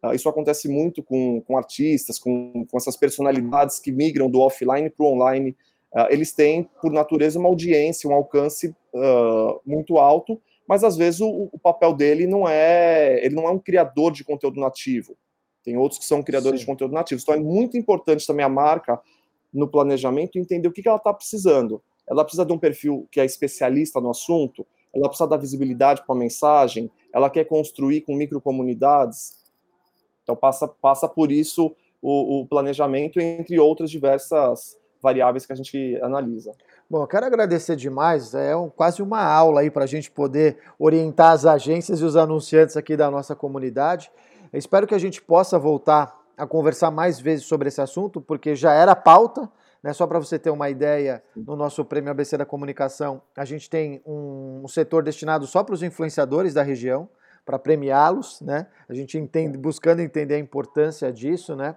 Uh, 0.02 0.12
isso 0.14 0.28
acontece 0.28 0.68
muito 0.68 1.02
com, 1.02 1.40
com 1.42 1.56
artistas, 1.56 2.18
com, 2.18 2.64
com 2.70 2.76
essas 2.76 2.96
personalidades 2.96 3.78
que 3.78 3.90
migram 3.90 4.30
do 4.30 4.40
offline 4.40 4.88
para 4.90 5.04
o 5.04 5.12
online. 5.12 5.56
Uh, 5.92 6.06
eles 6.10 6.32
têm, 6.32 6.68
por 6.80 6.92
natureza, 6.92 7.38
uma 7.38 7.48
audiência, 7.48 8.08
um 8.08 8.14
alcance 8.14 8.74
uh, 8.94 9.60
muito 9.66 9.98
alto, 9.98 10.40
mas 10.68 10.84
às 10.84 10.96
vezes 10.96 11.20
o, 11.20 11.48
o, 11.50 11.58
papel 11.58 11.94
dele 11.94 12.26
não 12.26 12.48
é, 12.48 13.24
ele 13.24 13.34
não 13.34 13.44
é 13.48 13.50
um 13.50 13.58
criador 13.58 14.12
de 14.12 14.22
conteúdo 14.22 14.60
nativo. 14.60 15.16
Tem 15.64 15.76
outros 15.76 15.98
que 15.98 16.06
são 16.06 16.22
criadores 16.22 16.60
Sim. 16.60 16.66
de 16.66 16.70
conteúdo 16.70 16.92
nativos. 16.94 17.22
Então 17.22 17.34
é 17.34 17.40
muito 17.40 17.76
importante 17.76 18.26
também 18.26 18.44
a 18.44 18.48
marca, 18.48 19.00
no 19.52 19.66
planejamento, 19.66 20.38
entender 20.38 20.68
o 20.68 20.72
que, 20.72 20.82
que 20.82 20.88
ela 20.88 20.98
está 20.98 21.12
precisando. 21.12 21.82
Ela 22.06 22.22
precisa 22.22 22.44
de 22.44 22.52
um 22.52 22.58
perfil 22.58 23.08
que 23.10 23.20
é 23.20 23.24
especialista 23.24 24.00
no 24.00 24.10
assunto, 24.10 24.66
ela 24.94 25.08
precisa 25.08 25.28
dar 25.28 25.36
visibilidade 25.36 26.04
para 26.04 26.14
a 26.14 26.18
mensagem, 26.18 26.90
ela 27.12 27.30
quer 27.30 27.44
construir 27.44 28.02
com 28.02 28.14
microcomunidades. 28.14 29.37
Então 30.28 30.36
passa, 30.36 30.68
passa 30.68 31.08
por 31.08 31.32
isso 31.32 31.74
o, 32.02 32.42
o 32.42 32.46
planejamento, 32.46 33.18
entre 33.18 33.58
outras 33.58 33.90
diversas 33.90 34.76
variáveis 35.02 35.46
que 35.46 35.52
a 35.54 35.56
gente 35.56 35.98
analisa. 36.02 36.52
Bom, 36.90 37.02
eu 37.02 37.06
quero 37.06 37.24
agradecer 37.24 37.76
demais. 37.76 38.34
É 38.34 38.54
um, 38.54 38.68
quase 38.68 39.02
uma 39.02 39.22
aula 39.22 39.62
aí 39.62 39.70
para 39.70 39.84
a 39.84 39.86
gente 39.86 40.10
poder 40.10 40.58
orientar 40.78 41.32
as 41.32 41.46
agências 41.46 42.00
e 42.00 42.04
os 42.04 42.14
anunciantes 42.14 42.76
aqui 42.76 42.94
da 42.94 43.10
nossa 43.10 43.34
comunidade. 43.34 44.10
Eu 44.52 44.58
espero 44.58 44.86
que 44.86 44.94
a 44.94 44.98
gente 44.98 45.22
possa 45.22 45.58
voltar 45.58 46.14
a 46.36 46.46
conversar 46.46 46.90
mais 46.90 47.18
vezes 47.18 47.46
sobre 47.46 47.68
esse 47.68 47.80
assunto, 47.80 48.20
porque 48.20 48.54
já 48.54 48.74
era 48.74 48.94
pauta, 48.94 49.50
né? 49.82 49.94
Só 49.94 50.06
para 50.06 50.18
você 50.18 50.38
ter 50.38 50.50
uma 50.50 50.68
ideia, 50.68 51.22
no 51.34 51.56
nosso 51.56 51.86
Prêmio 51.86 52.10
ABC 52.10 52.36
da 52.36 52.44
Comunicação, 52.44 53.22
a 53.34 53.46
gente 53.46 53.70
tem 53.70 54.02
um, 54.04 54.60
um 54.64 54.68
setor 54.68 55.02
destinado 55.02 55.46
só 55.46 55.64
para 55.64 55.74
os 55.74 55.82
influenciadores 55.82 56.52
da 56.52 56.62
região, 56.62 57.08
para 57.48 57.58
premiá-los, 57.58 58.42
né? 58.42 58.66
A 58.86 58.92
gente 58.92 59.16
entende, 59.16 59.56
buscando 59.56 60.00
entender 60.00 60.34
a 60.34 60.38
importância 60.38 61.10
disso, 61.10 61.56
né? 61.56 61.76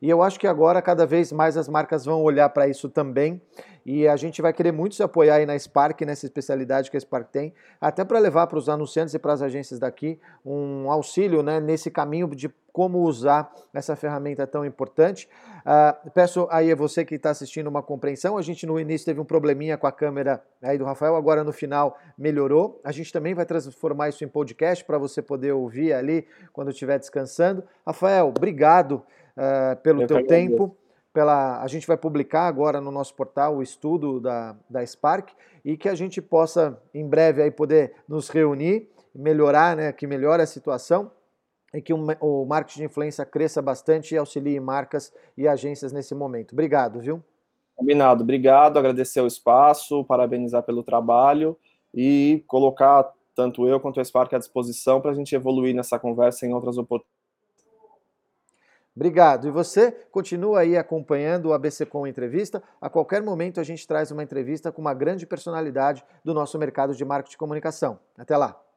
E 0.00 0.08
eu 0.08 0.22
acho 0.22 0.40
que 0.40 0.46
agora 0.46 0.80
cada 0.80 1.04
vez 1.04 1.30
mais 1.30 1.58
as 1.58 1.68
marcas 1.68 2.06
vão 2.06 2.22
olhar 2.22 2.48
para 2.48 2.66
isso 2.66 2.88
também 2.88 3.38
e 3.84 4.06
a 4.06 4.16
gente 4.16 4.42
vai 4.42 4.52
querer 4.52 4.72
muito 4.72 4.94
se 4.94 5.02
apoiar 5.02 5.36
aí 5.36 5.46
na 5.46 5.58
Spark, 5.58 6.00
nessa 6.02 6.26
especialidade 6.26 6.90
que 6.90 6.96
a 6.96 7.00
Spark 7.00 7.30
tem, 7.30 7.54
até 7.80 8.04
para 8.04 8.18
levar 8.18 8.46
para 8.46 8.58
os 8.58 8.68
anunciantes 8.68 9.14
e 9.14 9.18
para 9.18 9.32
as 9.32 9.42
agências 9.42 9.78
daqui 9.78 10.18
um 10.44 10.90
auxílio 10.90 11.42
né, 11.42 11.60
nesse 11.60 11.90
caminho 11.90 12.28
de 12.28 12.50
como 12.72 13.00
usar 13.00 13.52
essa 13.74 13.96
ferramenta 13.96 14.46
tão 14.46 14.64
importante. 14.64 15.28
Uh, 15.60 16.10
peço 16.10 16.46
aí 16.50 16.70
a 16.72 16.76
você 16.76 17.04
que 17.04 17.16
está 17.16 17.30
assistindo 17.30 17.66
uma 17.66 17.82
compreensão. 17.82 18.38
A 18.38 18.42
gente 18.42 18.66
no 18.66 18.78
início 18.78 19.04
teve 19.04 19.20
um 19.20 19.24
probleminha 19.24 19.76
com 19.76 19.86
a 19.86 19.92
câmera 19.92 20.42
aí 20.62 20.78
do 20.78 20.84
Rafael, 20.84 21.16
agora 21.16 21.44
no 21.44 21.52
final 21.52 21.98
melhorou. 22.16 22.80
A 22.84 22.92
gente 22.92 23.12
também 23.12 23.34
vai 23.34 23.44
transformar 23.44 24.08
isso 24.08 24.24
em 24.24 24.28
podcast 24.28 24.84
para 24.84 24.98
você 24.98 25.20
poder 25.20 25.52
ouvir 25.52 25.92
ali 25.92 26.26
quando 26.52 26.70
estiver 26.70 26.98
descansando. 26.98 27.64
Rafael, 27.86 28.28
obrigado 28.28 29.02
uh, 29.36 29.76
pelo 29.82 30.02
Eu 30.02 30.06
teu 30.06 30.26
tempo 30.26 30.76
pela, 31.12 31.62
a 31.62 31.66
gente 31.66 31.86
vai 31.86 31.96
publicar 31.96 32.46
agora 32.46 32.80
no 32.80 32.90
nosso 32.90 33.14
portal 33.14 33.56
o 33.56 33.62
estudo 33.62 34.20
da, 34.20 34.56
da 34.68 34.84
Spark 34.84 35.30
e 35.64 35.76
que 35.76 35.88
a 35.88 35.94
gente 35.94 36.22
possa 36.22 36.80
em 36.94 37.06
breve 37.06 37.42
aí 37.42 37.50
poder 37.50 37.94
nos 38.08 38.28
reunir, 38.28 38.88
melhorar, 39.14 39.76
né, 39.76 39.92
que 39.92 40.06
melhore 40.06 40.42
a 40.42 40.46
situação 40.46 41.10
e 41.74 41.80
que 41.80 41.92
o, 41.92 41.98
o 42.20 42.46
marketing 42.46 42.80
de 42.80 42.86
influência 42.86 43.24
cresça 43.24 43.60
bastante 43.60 44.14
e 44.14 44.18
auxilie 44.18 44.58
marcas 44.60 45.12
e 45.36 45.46
agências 45.46 45.92
nesse 45.92 46.14
momento. 46.14 46.52
Obrigado, 46.52 47.00
viu? 47.00 47.22
Combinado, 47.76 48.22
obrigado, 48.22 48.78
agradecer 48.78 49.20
o 49.20 49.26
espaço, 49.26 50.04
parabenizar 50.04 50.62
pelo 50.62 50.82
trabalho 50.82 51.56
e 51.94 52.44
colocar 52.46 53.10
tanto 53.34 53.66
eu 53.66 53.80
quanto 53.80 54.00
a 54.00 54.04
Spark 54.04 54.34
à 54.34 54.38
disposição 54.38 55.00
para 55.00 55.12
a 55.12 55.14
gente 55.14 55.34
evoluir 55.34 55.74
nessa 55.74 55.98
conversa 55.98 56.46
em 56.46 56.52
outras 56.52 56.76
oportunidades 56.76 57.19
Obrigado. 58.94 59.46
E 59.46 59.50
você 59.50 59.92
continua 60.10 60.60
aí 60.60 60.76
acompanhando 60.76 61.46
o 61.46 61.52
ABC 61.52 61.86
Com 61.86 62.06
Entrevista. 62.06 62.62
A 62.80 62.90
qualquer 62.90 63.22
momento 63.22 63.60
a 63.60 63.62
gente 63.62 63.86
traz 63.86 64.10
uma 64.10 64.22
entrevista 64.22 64.72
com 64.72 64.80
uma 64.80 64.94
grande 64.94 65.26
personalidade 65.26 66.04
do 66.24 66.34
nosso 66.34 66.58
mercado 66.58 66.94
de 66.94 67.04
marketing 67.04 67.34
e 67.34 67.38
comunicação. 67.38 67.98
Até 68.18 68.36
lá. 68.36 68.69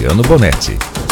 Luciano 0.00 0.22
Bonetti. 0.22 1.09